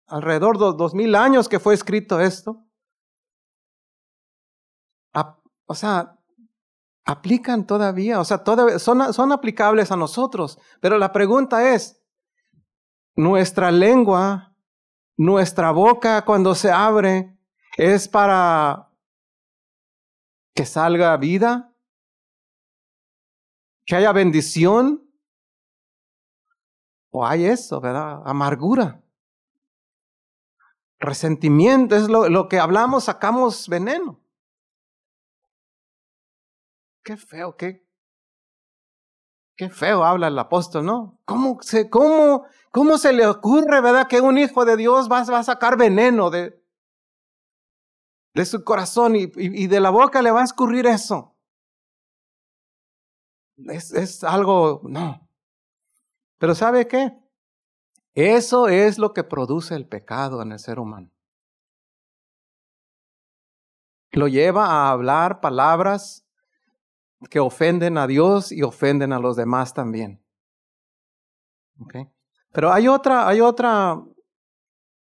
[0.06, 2.68] alrededor de dos mil años que fue escrito esto
[5.68, 6.18] o sea,
[7.04, 8.42] aplican todavía, o sea,
[8.78, 10.58] son, son aplicables a nosotros.
[10.80, 12.02] Pero la pregunta es,
[13.14, 14.56] nuestra lengua,
[15.16, 17.38] nuestra boca cuando se abre,
[17.76, 18.90] es para
[20.54, 21.74] que salga vida,
[23.84, 25.07] que haya bendición,
[27.10, 28.22] o hay eso, ¿verdad?
[28.24, 29.02] Amargura.
[31.00, 34.20] Resentimiento es lo, lo que hablamos, sacamos veneno.
[37.04, 37.86] Qué feo, qué,
[39.56, 41.20] qué feo habla el apóstol, ¿no?
[41.24, 45.38] ¿Cómo se, cómo, cómo se le ocurre, verdad, que un hijo de Dios va, va
[45.38, 46.62] a sacar veneno de,
[48.34, 51.36] de su corazón y, y, de la boca le va a escurrir eso?
[53.56, 55.27] Es, es algo, no.
[56.38, 57.12] Pero ¿sabe qué?
[58.14, 61.10] Eso es lo que produce el pecado en el ser humano.
[64.12, 66.26] Lo lleva a hablar palabras
[67.30, 70.24] que ofenden a Dios y ofenden a los demás también.
[71.80, 72.08] Okay.
[72.52, 74.02] Pero hay otra, hay otra,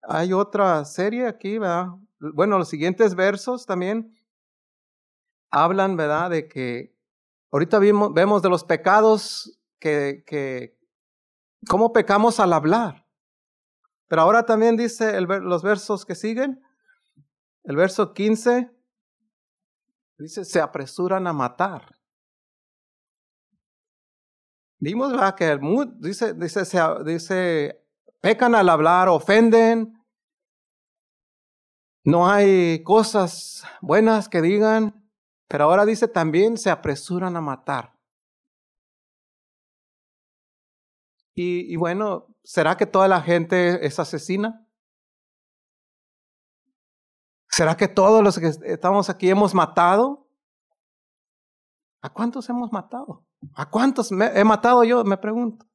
[0.02, 1.88] hay otra serie aquí, ¿verdad?
[2.18, 4.14] Bueno, los siguientes versos también
[5.50, 6.30] hablan, ¿verdad?
[6.30, 6.96] De que
[7.50, 10.78] ahorita vemos de los pecados que, que,
[11.68, 13.06] cómo pecamos al hablar.
[14.08, 16.62] Pero ahora también dice los versos que siguen,
[17.64, 18.70] el verso 15,
[20.18, 21.98] dice, se apresuran a matar.
[24.78, 25.60] Vimos que el
[25.98, 26.64] dice, dice,
[27.04, 27.86] dice,
[28.20, 29.94] pecan al hablar, ofenden.
[32.04, 35.08] No hay cosas buenas que digan,
[35.46, 37.91] pero ahora dice también se apresuran a matar.
[41.34, 44.66] Y, y bueno, ¿será que toda la gente es asesina?
[47.48, 50.26] ¿Será que todos los que estamos aquí hemos matado?
[52.00, 53.26] ¿A cuántos hemos matado?
[53.54, 55.04] ¿A cuántos he matado yo?
[55.04, 55.66] Me pregunto.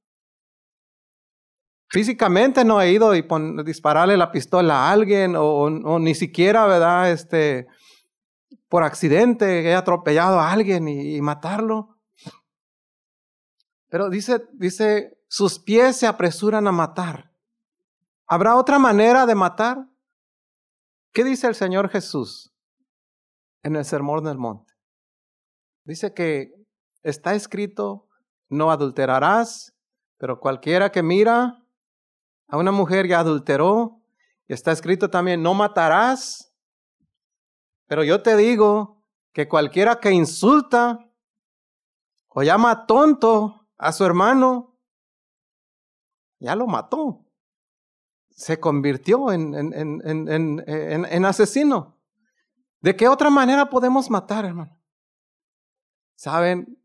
[1.90, 3.26] Físicamente no he ido y
[3.64, 7.12] dispararle la pistola a alguien o, ni siquiera, ¿verdad?
[7.12, 7.68] Este,
[8.68, 11.98] por accidente he atropellado a alguien y, matarlo.
[13.90, 17.34] Pero dice, dice, sus pies se apresuran a matar.
[18.28, 19.88] ¿Habrá otra manera de matar?
[21.14, 22.54] ¿Qué dice el Señor Jesús
[23.64, 24.74] en el Sermón del Monte?
[25.84, 26.54] Dice que
[27.04, 28.08] está escrito,
[28.50, 29.74] no adulterarás,
[30.18, 31.64] pero cualquiera que mira
[32.48, 34.02] a una mujer ya adulteró.
[34.48, 36.54] Está escrito también, no matarás.
[37.88, 41.00] Pero yo te digo que cualquiera que insulta
[42.30, 44.77] o llama tonto a su hermano,
[46.40, 47.26] ya lo mató.
[48.30, 52.00] Se convirtió en, en, en, en, asesino.
[52.82, 54.80] ¿De qué otra manera podemos matar, hermano?
[56.16, 56.80] Saben,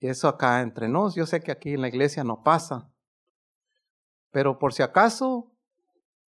[0.00, 2.90] eso acá entre nos, yo sé que aquí en la iglesia no pasa,
[4.30, 5.52] pero por si acaso,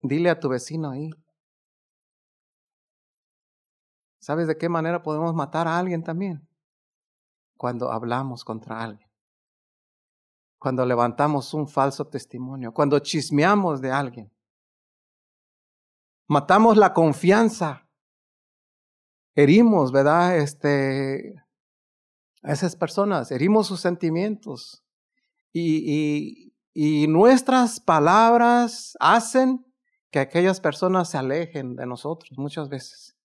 [0.01, 1.09] dile a tu vecino ahí.
[4.19, 6.47] ¿Sabes de qué manera podemos matar a alguien también?
[7.57, 9.02] Cuando hablamos contra alguien.
[10.63, 12.73] Cuando levantamos un falso testimonio.
[12.73, 14.31] Cuando chismeamos de alguien.
[16.25, 17.89] Matamos la confianza.
[19.35, 20.37] Herimos, ¿verdad?
[20.37, 21.35] Este,
[22.43, 24.85] a esas personas, herimos sus sentimientos
[25.51, 29.65] y, y, y nuestras palabras hacen
[30.11, 33.17] que aquellas personas se alejen de nosotros muchas veces.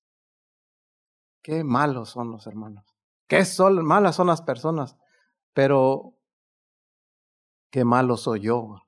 [1.41, 2.85] Qué malos son los hermanos.
[3.29, 3.45] Qué
[3.85, 4.97] malas son las personas.
[5.53, 6.18] Pero
[7.71, 8.83] qué malo soy yo.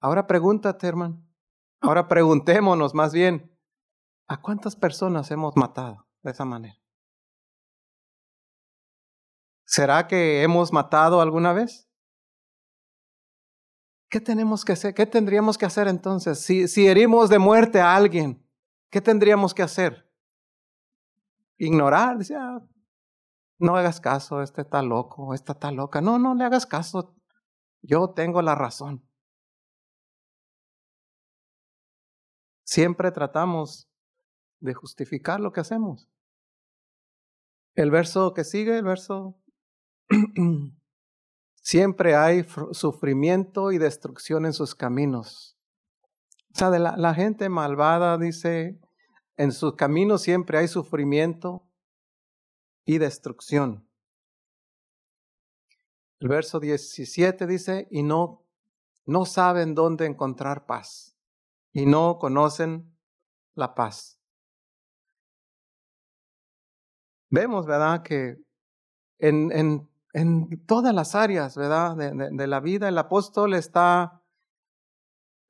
[0.00, 1.24] Ahora pregúntate, hermano.
[1.80, 3.56] Ahora preguntémonos más bien,
[4.28, 6.06] ¿a cuántas personas hemos matado?
[6.22, 6.78] de esa manera.
[9.64, 11.88] ¿Será que hemos matado alguna vez?
[14.10, 14.94] ¿Qué tenemos que hacer?
[14.94, 16.40] ¿Qué tendríamos que hacer entonces?
[16.40, 18.46] Si, herimos de muerte a alguien,
[18.90, 20.10] ¿qué tendríamos que hacer?
[21.56, 22.60] Ignorar, ah,
[23.62, 26.00] no hagas caso, este está loco, esta está loca.
[26.00, 27.14] No, no le hagas caso.
[27.80, 29.08] Yo tengo la razón.
[32.64, 33.88] Siempre tratamos
[34.60, 36.08] de justificar lo que hacemos.
[37.74, 39.40] El verso que sigue, el verso,
[41.54, 45.56] siempre hay sufrimiento y destrucción en sus caminos.
[46.52, 48.80] O sea, de la, la gente malvada dice,
[49.36, 51.68] en sus caminos siempre hay sufrimiento
[52.84, 53.88] y destrucción.
[56.20, 58.44] El verso 17 dice, y no,
[59.06, 61.16] no saben dónde encontrar paz,
[61.72, 62.96] y no conocen
[63.54, 64.22] la paz.
[67.32, 68.36] vemos, ¿verdad?, que
[69.18, 74.22] en, en, en todas las áreas, ¿verdad?, de, la vida, el apóstol está,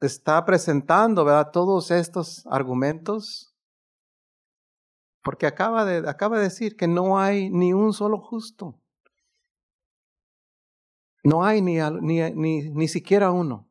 [0.00, 3.51] está presentando, ¿verdad?, todos estos argumentos,
[5.22, 8.78] porque acaba de, acaba de decir que no hay ni un solo justo.
[11.24, 13.68] No hay ni, ni, ni, siquiera uno.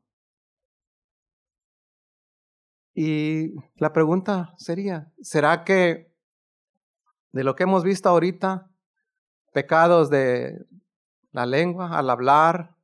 [2.93, 6.11] Y la pregunta sería, ¿será que
[7.33, 8.69] de lo que hemos visto ahorita,
[9.53, 10.65] pecados de
[11.31, 12.75] la lengua al hablar,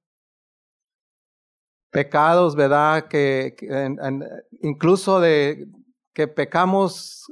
[1.89, 3.07] pecados, ¿verdad?
[3.07, 3.55] Que,
[4.61, 5.67] incluso de
[6.13, 7.31] que pecamos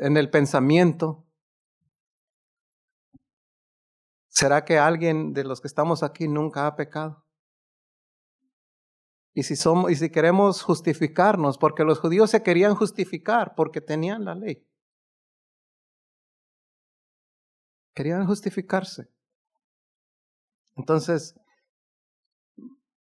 [0.00, 1.26] en el pensamiento.
[4.28, 7.24] ¿Será que alguien de los que estamos aquí nunca ha pecado?
[9.34, 14.24] Y si, somos, y si queremos justificarnos, porque los judíos se querían justificar porque tenían
[14.24, 14.66] la ley.
[17.94, 19.08] Querían justificarse.
[20.76, 21.38] Entonces,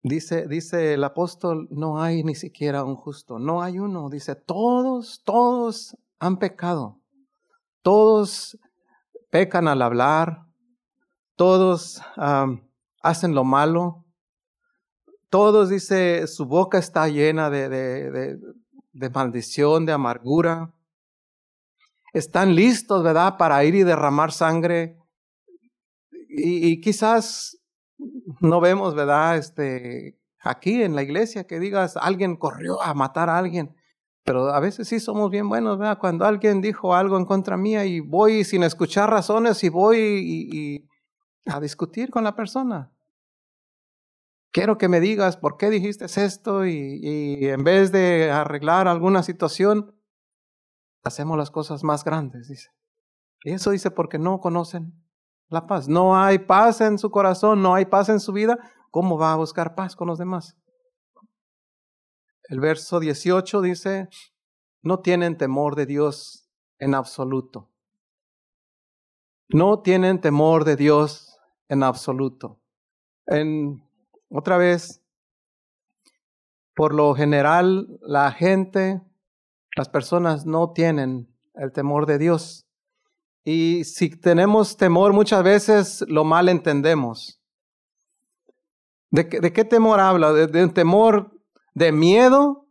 [0.02, 4.10] dice, dice el apóstol, no hay ni siquiera un justo, no hay uno.
[4.10, 7.00] Dice, todos, todos han pecado.
[7.82, 8.58] Todos
[9.30, 10.44] pecan al hablar,
[11.36, 12.00] todos
[13.02, 14.04] hacen lo malo,
[15.30, 20.72] todos, dice, su boca está llena de, de, maldición, de amargura.
[22.14, 24.96] Están listos, ¿verdad?, para ir y derramar sangre.
[26.30, 27.58] Y, y quizás
[28.40, 33.36] no vemos, ¿verdad?, este, aquí en la iglesia que digas, alguien corrió a matar a
[33.36, 33.76] alguien.
[34.24, 35.98] Pero a veces sí somos bien buenos, ¿verdad?
[35.98, 40.88] Cuando alguien dijo algo en contra mía y voy sin escuchar razones y voy y
[41.46, 42.92] a discutir con la persona
[44.52, 49.94] quiero que me digas por qué dijiste esto y, en vez de arreglar alguna situación,
[51.04, 52.70] hacemos las cosas más grandes, dice.
[53.44, 54.92] Y eso dice porque no conocen
[55.48, 55.88] la paz.
[55.88, 58.58] No hay paz en su corazón, no hay paz en su vida.
[58.90, 60.56] ¿Cómo va a buscar paz con los demás?
[62.48, 64.08] El verso 18 dice,
[64.82, 67.70] no tienen temor de Dios en absoluto.
[69.50, 71.38] No tienen temor de Dios
[71.68, 72.58] en absoluto.
[73.26, 73.82] En
[74.30, 75.02] otra vez,
[76.74, 79.02] por lo general, la gente,
[79.76, 82.66] las personas no tienen el temor de Dios.
[83.44, 87.42] Y si tenemos temor, muchas veces lo mal entendemos.
[89.10, 90.32] ¿De, qué temor habla?
[90.32, 91.37] ¿De, un temor
[91.78, 92.68] de miedo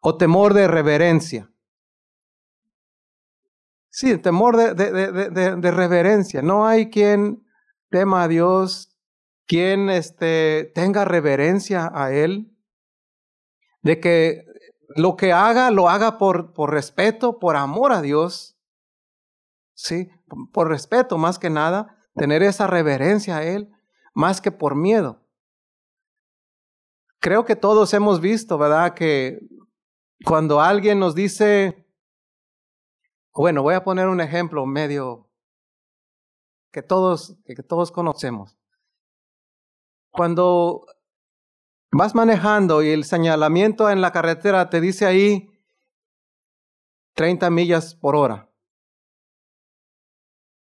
[0.00, 1.52] o temor de reverencia?
[3.90, 6.42] Sí, temor de, de, reverencia.
[6.42, 7.44] No hay quien
[7.90, 8.96] tema a Dios
[9.46, 12.56] quien este, tenga reverencia a Él,
[13.82, 14.44] de que
[14.94, 18.56] lo que haga, lo haga por, por respeto, por amor a Dios,
[19.74, 20.08] ¿sí?
[20.52, 23.72] Por respeto más que nada, tener esa reverencia a Él,
[24.14, 25.19] más que por miedo.
[27.20, 28.94] Creo que todos hemos visto, ¿verdad?
[28.94, 29.40] Que
[30.24, 31.86] cuando alguien nos dice,
[33.34, 35.30] bueno, voy a poner un ejemplo medio
[36.72, 38.56] que todos, que todos conocemos.
[40.10, 40.86] Cuando
[41.92, 45.50] vas manejando y el señalamiento en la carretera te dice ahí
[47.14, 48.50] 30 millas por hora.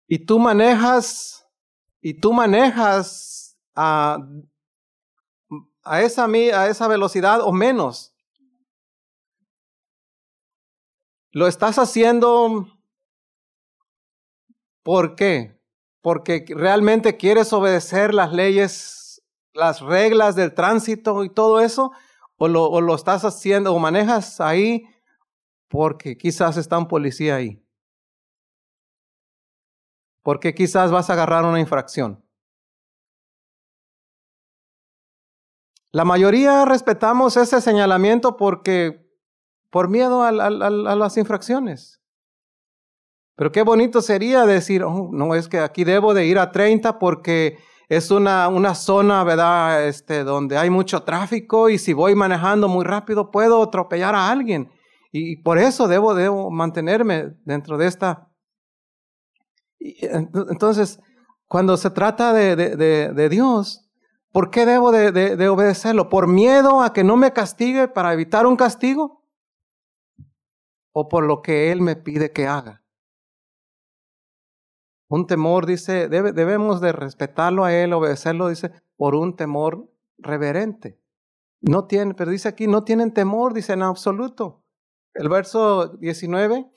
[0.07, 1.45] Y tú manejas,
[1.99, 4.17] y tú manejas a,
[5.91, 8.13] a, esa, a esa velocidad o menos.
[11.31, 12.67] Lo estás haciendo
[14.83, 15.59] ¿por qué?
[16.01, 18.97] Porque realmente quieres obedecer las leyes
[19.57, 21.91] las reglas del tránsito y todo eso,
[22.37, 24.85] o lo, o lo estás haciendo o manejas ahí
[25.67, 27.61] porque quizás está un policía ahí.
[30.21, 32.23] Porque quizás vas a agarrar una infracción.
[35.97, 39.09] La mayoría respetamos ese señalamiento porque
[39.71, 42.03] por miedo a, las infracciones.
[43.35, 46.99] Pero qué bonito sería decir, oh, no es que aquí debo de ir a 30
[46.99, 47.57] porque
[47.89, 49.87] es una, una zona, ¿verdad?
[49.87, 54.69] Este, donde hay mucho tráfico y si voy manejando muy rápido puedo atropellar a alguien.
[55.11, 58.29] Y por eso debo, mantenerme dentro de esta.
[59.79, 60.99] Entonces,
[61.47, 63.86] cuando se trata de, Dios,
[64.31, 66.09] ¿por qué debo de, de obedecerlo?
[66.09, 69.23] ¿Por miedo a que no me castigue para evitar un castigo?
[70.91, 72.83] ¿O por lo que Él me pide que haga?
[75.09, 80.99] Un temor, dice, debemos de respetarlo a Él, obedecerlo, dice, por un temor reverente.
[81.61, 84.63] No tienen, pero dice aquí, no tienen temor, dice en absoluto.
[85.13, 86.69] El verso 19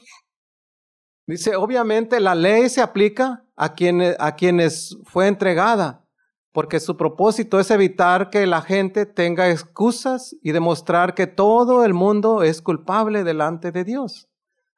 [1.26, 3.74] dice, obviamente la ley se aplica a
[4.18, 6.07] a quienes fue entregada,
[6.53, 11.94] porque su propósito es evitar que la gente tenga excusas y demostrar que todo el
[11.94, 14.28] mundo es culpable delante de Dios.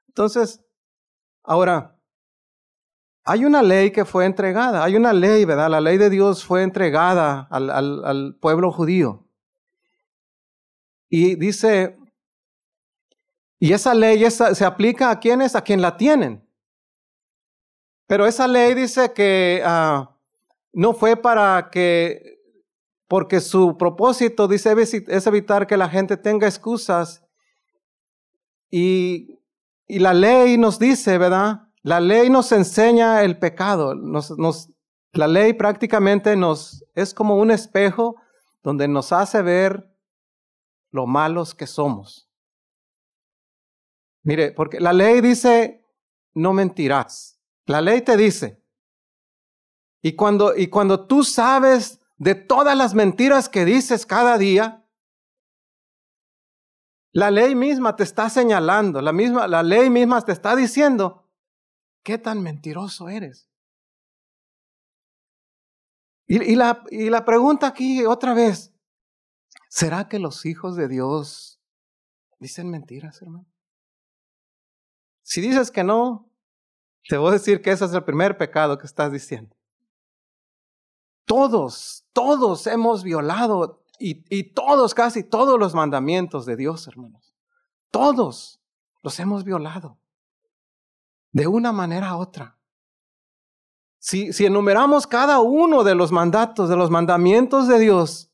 [0.08, 0.60] Entonces,
[1.42, 1.98] ahora,
[3.24, 5.70] hay una ley que fue entregada, hay una ley, ¿verdad?
[5.70, 9.26] La ley de Dios fue entregada al, pueblo judío.
[11.08, 11.96] Y dice,
[13.58, 16.46] y esa ley se aplica a quienes, a quien la tienen.
[18.06, 20.11] Pero esa ley dice que ah,
[20.72, 22.38] no fue para que,
[23.08, 24.74] porque su propósito, dice,
[25.08, 27.24] es evitar que la gente tenga excusas.
[28.70, 29.38] Y,
[29.86, 31.68] y la ley nos dice, ¿verdad?
[31.82, 33.94] La ley nos enseña el pecado.
[33.94, 34.32] Nos,
[35.12, 38.16] la ley prácticamente nos es como un espejo
[38.62, 39.94] donde nos hace ver
[40.90, 42.30] lo malos que somos.
[44.22, 45.84] Mire, porque la ley dice,
[46.32, 47.40] no mentirás.
[47.66, 48.61] La ley te dice.
[50.02, 54.84] Y cuando, y cuando tú sabes de todas las mentiras que dices cada día,
[57.12, 61.30] la ley misma te está señalando, la, misma, la ley misma te está diciendo,
[62.02, 63.48] ¿qué tan mentiroso eres?
[66.26, 68.74] Y, y, la, y la pregunta aquí otra vez,
[69.68, 71.60] ¿será que los hijos de Dios
[72.40, 73.46] dicen mentiras, hermano?
[75.22, 76.28] Si dices que no,
[77.08, 79.56] te voy a decir que ese es el primer pecado que estás diciendo.
[81.24, 87.34] Todos, todos hemos violado y, y todos, casi todos los mandamientos de Dios, hermanos.
[87.90, 88.60] Todos
[89.02, 89.98] los hemos violado.
[91.30, 92.58] De una manera u otra.
[93.98, 98.32] Si, si enumeramos cada uno de los mandatos, de los mandamientos de Dios,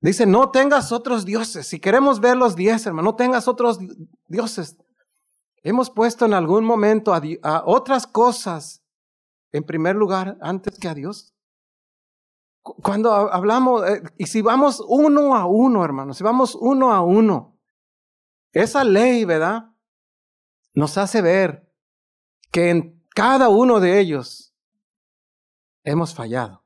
[0.00, 1.68] dice, no tengas otros dioses.
[1.68, 3.78] Si queremos ver los diez, hermano, no tengas otros
[4.26, 4.76] dioses.
[5.62, 8.82] Hemos puesto en algún momento a, otras cosas
[9.52, 11.34] en primer lugar antes que a Dios.
[12.62, 17.58] Cuando hablamos, eh, y si vamos uno a uno, hermanos, si vamos uno a uno,
[18.52, 19.74] esa ley, ¿verdad?
[20.74, 21.68] Nos hace ver
[22.52, 24.54] que en cada uno de ellos
[25.84, 26.64] hemos fallado.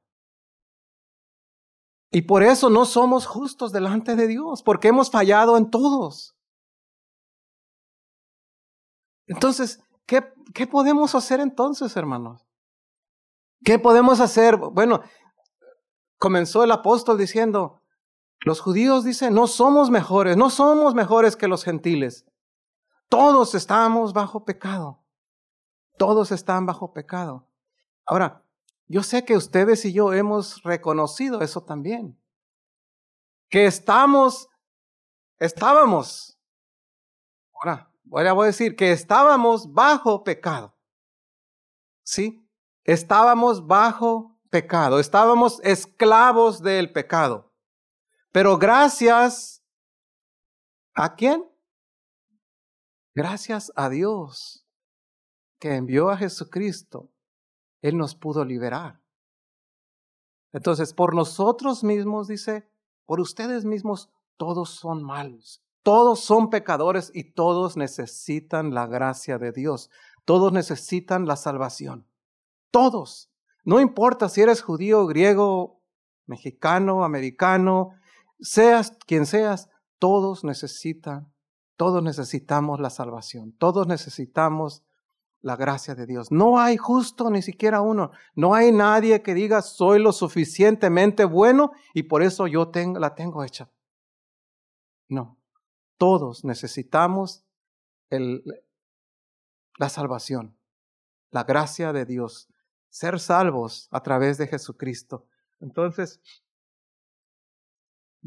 [2.10, 6.36] Y por eso no somos justos delante de Dios, porque hemos fallado en todos.
[9.26, 12.46] Entonces, ¿qué, ¿qué podemos hacer entonces, hermanos?
[13.64, 14.56] ¿Qué podemos hacer?
[14.56, 15.02] Bueno,
[16.18, 17.82] comenzó el apóstol diciendo,
[18.40, 22.26] los judíos dicen, no somos mejores, no somos mejores que los gentiles.
[23.08, 25.02] Todos estamos bajo pecado.
[25.96, 27.48] Todos están bajo pecado.
[28.04, 28.44] Ahora,
[28.88, 32.20] yo sé que ustedes y yo hemos reconocido eso también.
[33.48, 34.48] Que estamos,
[35.38, 36.38] estábamos.
[37.54, 40.76] Ahora, voy a decir que estábamos bajo pecado.
[42.02, 42.48] ¿Sí?
[42.84, 47.52] Estábamos bajo pecado, estábamos esclavos del pecado.
[48.32, 49.62] Pero gracias
[50.94, 51.44] a quién?
[53.14, 54.66] Gracias a Dios
[55.58, 57.10] que envió a Jesucristo,
[57.80, 59.00] Él nos pudo liberar.
[60.52, 62.70] Entonces, por nosotros mismos, dice,
[63.04, 65.62] por ustedes mismos, todos son malos.
[65.82, 69.90] Todos son pecadores y todos necesitan la gracia de Dios.
[70.24, 72.08] Todos necesitan la salvación.
[72.70, 73.30] Todos.
[73.66, 75.82] No importa si eres judío, griego,
[76.24, 77.90] mexicano, americano,
[78.38, 81.32] seas quien seas, todos necesitan,
[81.76, 83.56] todos necesitamos la salvación.
[83.58, 84.84] Todos necesitamos
[85.40, 86.30] la gracia de Dios.
[86.30, 88.12] No hay justo ni siquiera uno.
[88.36, 93.16] No hay nadie que diga soy lo suficientemente bueno y por eso yo tengo, la
[93.16, 93.68] tengo hecha.
[95.08, 95.40] No.
[95.98, 97.44] Todos necesitamos
[98.10, 100.56] la salvación,
[101.30, 102.48] la gracia de Dios,
[102.90, 105.26] ser salvos a través de Jesucristo.
[105.60, 106.20] Entonces,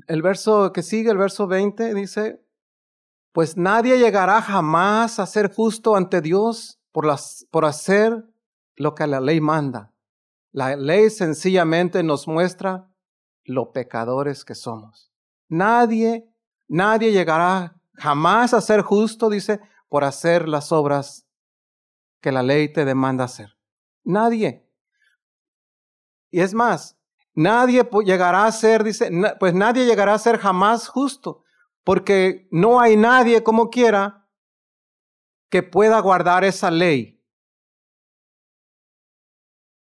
[0.07, 2.45] el verso que sigue, el verso 20, dice,
[3.31, 8.25] pues nadie llegará jamás a ser justo ante Dios por, las, por hacer
[8.75, 9.93] lo que la ley manda.
[10.51, 12.89] La ley sencillamente nos muestra
[13.43, 15.11] lo pecadores que somos.
[15.47, 16.29] Nadie
[16.69, 21.27] Nadie llegará jamás a ser justo, dice, por hacer las obras
[22.21, 23.57] que la ley te demanda hacer.
[24.03, 24.67] Nadie.
[26.31, 26.97] Y es más,
[27.33, 31.43] nadie llegará a ser, dice, pues nadie llegará a ser jamás justo,
[31.83, 34.27] porque no hay nadie como quiera
[35.49, 37.19] que pueda guardar esa ley.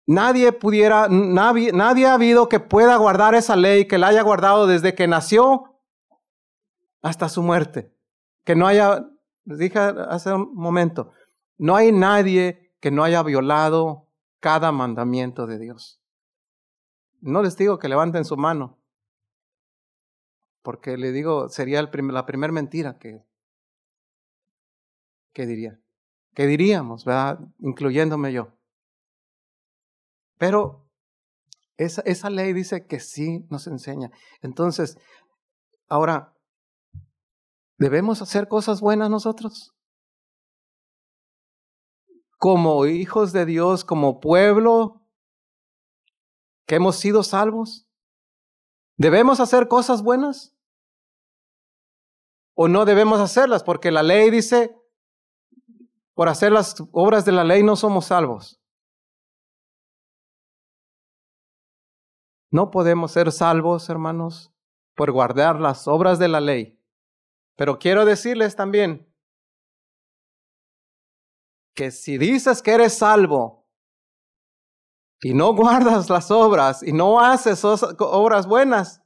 [0.06, 4.66] Nadie pudiera, nadie, nadie ha habido que pueda guardar esa ley, que la haya guardado
[4.66, 5.80] desde que nació
[7.00, 7.94] hasta su muerte.
[8.44, 9.06] Que no haya,
[9.44, 11.12] les dije hace un momento,
[11.56, 14.10] no hay nadie que no haya violado
[14.40, 16.02] cada mandamiento de Dios.
[17.22, 18.78] No les digo que levanten su mano,
[20.60, 23.24] porque le digo, sería la primera mentira que,
[25.32, 25.80] que diría,
[26.34, 27.40] que diríamos, ¿verdad?
[27.60, 28.52] Incluyéndome yo.
[30.36, 30.86] Pero
[31.78, 34.10] esa, esa ley dice que sí nos enseña.
[34.42, 34.98] Entonces,
[35.88, 36.34] ahora,
[37.76, 39.74] ¿Debemos hacer cosas buenas nosotros?
[42.44, 45.00] Como hijos de Dios, como pueblo
[46.66, 47.88] que hemos sido salvos?
[48.98, 50.54] ¿Debemos hacer cosas buenas?
[52.54, 53.64] ¿O no debemos hacerlas?
[53.64, 54.78] Porque la ley dice,
[56.12, 58.60] por hacer las obras de la ley no somos salvos.
[62.50, 64.52] No podemos ser salvos, hermanos,
[64.94, 66.78] por guardar las obras de la ley.
[67.56, 69.10] Pero quiero decirles también
[71.74, 73.66] que si dices que eres salvo
[75.20, 79.02] y no guardas las obras y no haces obras buenas,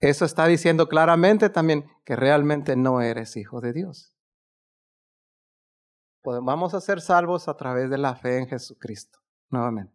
[0.00, 4.14] eso está diciendo claramente también que realmente no eres hijo de Dios.
[6.24, 9.18] Vamos a ser salvos a través de la fe en Jesucristo,
[9.50, 9.94] nuevamente.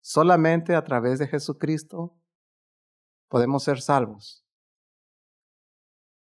[0.00, 2.16] Solamente a través de Jesucristo
[3.28, 4.44] podemos ser salvos.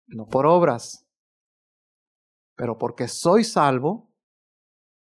[0.07, 1.08] No por obras,
[2.59, 4.13] pero porque soy salvo,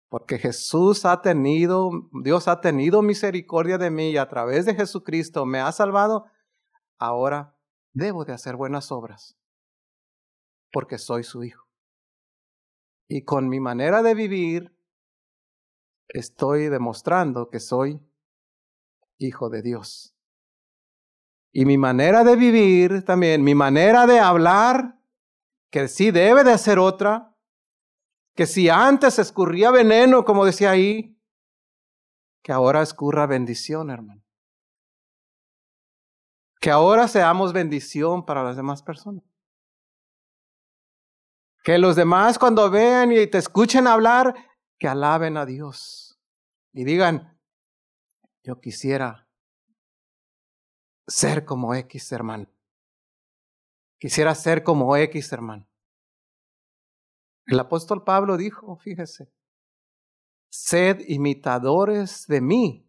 [0.08, 1.90] porque Jesús ha tenido,
[2.22, 6.26] Dios ha tenido misericordia de mí y a través de Jesucristo me ha salvado,
[7.00, 7.58] ahora
[7.92, 9.36] debo de hacer buenas obras,
[10.70, 11.66] porque soy su hijo.
[13.08, 14.78] Y con mi manera de vivir,
[16.10, 18.00] estoy demostrando que soy
[19.18, 20.14] hijo de Dios.
[21.50, 25.00] Y mi manera de vivir también, mi manera de hablar,
[25.72, 27.31] que sí debe de ser otra,
[28.34, 31.18] que si antes escurría veneno, como decía ahí,
[32.42, 34.22] que ahora escurra bendición, hermano.
[36.60, 39.24] Que ahora seamos bendición para las demás personas.
[41.62, 44.34] Que los demás cuando vean y te escuchen hablar,
[44.78, 46.20] que alaben a Dios
[46.72, 47.38] y digan,
[48.42, 49.28] yo quisiera
[51.06, 52.48] ser como X hermano.
[53.98, 55.68] Quisiera ser como X hermano.
[57.46, 59.32] El apóstol Pablo dijo, fíjese,
[60.50, 62.88] sed imitadores de mí.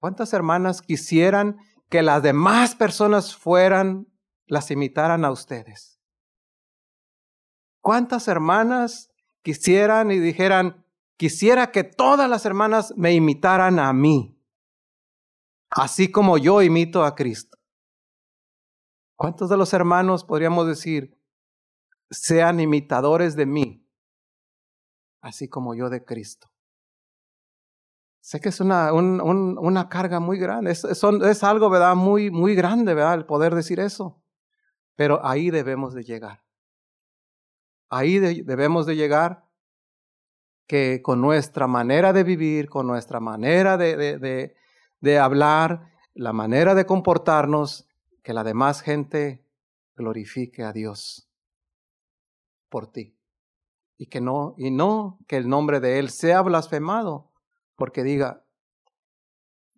[0.00, 4.08] ¿Cuántas hermanas quisieran que las demás personas fueran,
[4.46, 6.00] las imitaran a ustedes?
[7.80, 9.10] ¿Cuántas hermanas
[9.42, 10.86] quisieran y dijeran,
[11.16, 14.40] quisiera que todas las hermanas me imitaran a mí,
[15.70, 17.58] así como yo imito a Cristo?
[19.16, 21.21] ¿Cuántos de los hermanos podríamos decir,
[22.12, 23.88] sean imitadores de mí,
[25.20, 26.48] así como yo de Cristo.
[28.20, 31.96] Sé que es una, una carga muy grande, es, es, algo, ¿verdad?
[31.96, 33.14] Muy, muy grande, ¿verdad?
[33.14, 34.22] El poder decir eso.
[34.94, 36.44] Pero ahí debemos de llegar.
[37.88, 39.48] Ahí debemos de llegar
[40.68, 44.54] que con nuestra manera de vivir, con nuestra manera de, de,
[45.00, 47.88] de hablar, la manera de comportarnos,
[48.22, 49.44] que la demás gente
[49.96, 51.31] glorifique a Dios
[52.72, 53.14] por ti.
[53.98, 57.30] Y que no, y no que el nombre de Él sea blasfemado,
[57.76, 58.44] porque diga,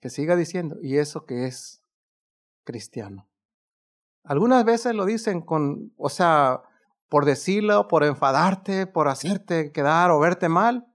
[0.00, 1.82] que siga diciendo, y eso que es
[2.62, 3.28] cristiano.
[4.22, 6.62] Algunas veces lo dicen con, o sea,
[7.10, 10.86] por decirlo, por enfadarte, por hacerte quedar o verte mal,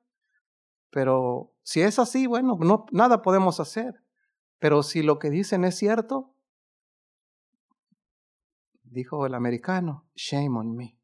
[0.90, 4.02] pero si es así, bueno, no, nada podemos hacer.
[4.58, 6.34] Pero si lo que dicen es cierto,
[8.84, 10.99] dijo el americano, shame on me.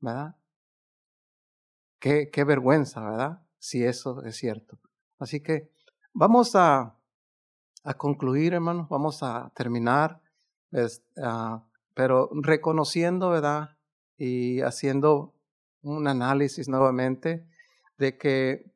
[0.00, 0.36] ¿Verdad?
[2.00, 3.42] Qué, qué vergüenza, ¿verdad?
[3.58, 4.78] Si eso es cierto.
[5.18, 5.70] Así que
[6.12, 6.96] vamos a,
[7.84, 10.20] a concluir, hermanos, vamos a terminar,
[10.72, 11.60] uh,
[11.94, 13.76] pero reconociendo, ¿verdad?
[14.16, 15.34] Y haciendo
[15.82, 17.46] un análisis nuevamente
[17.98, 18.72] de que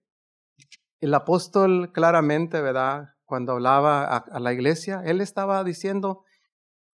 [1.00, 3.14] el apóstol claramente, ¿verdad?
[3.24, 6.24] Cuando hablaba a, a la iglesia, él estaba diciendo,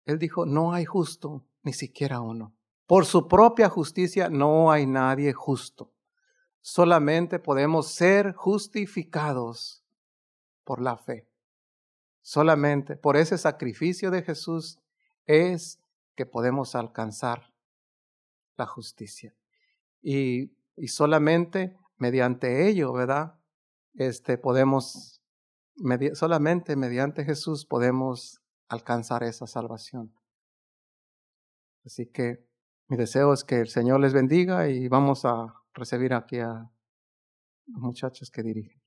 [0.05, 2.53] él dijo, no hay justo, ni siquiera uno.
[2.85, 5.93] Por su propia justicia no hay nadie justo.
[6.61, 9.83] Solamente podemos ser justificados
[10.63, 11.27] por la fe.
[12.21, 14.79] Solamente por ese sacrificio de Jesús
[15.25, 15.81] es
[16.15, 17.53] que podemos alcanzar
[18.55, 19.35] la justicia.
[20.01, 23.39] Y, y solamente mediante ello, ¿verdad?
[23.95, 25.21] Este podemos,
[26.13, 30.13] solamente mediante Jesús podemos alcanzar esa salvación.
[31.85, 32.45] Así que
[32.93, 36.69] mi deseo es que el Señor les bendiga y vamos a recibir aquí a
[37.65, 38.82] los muchachos que dirigen.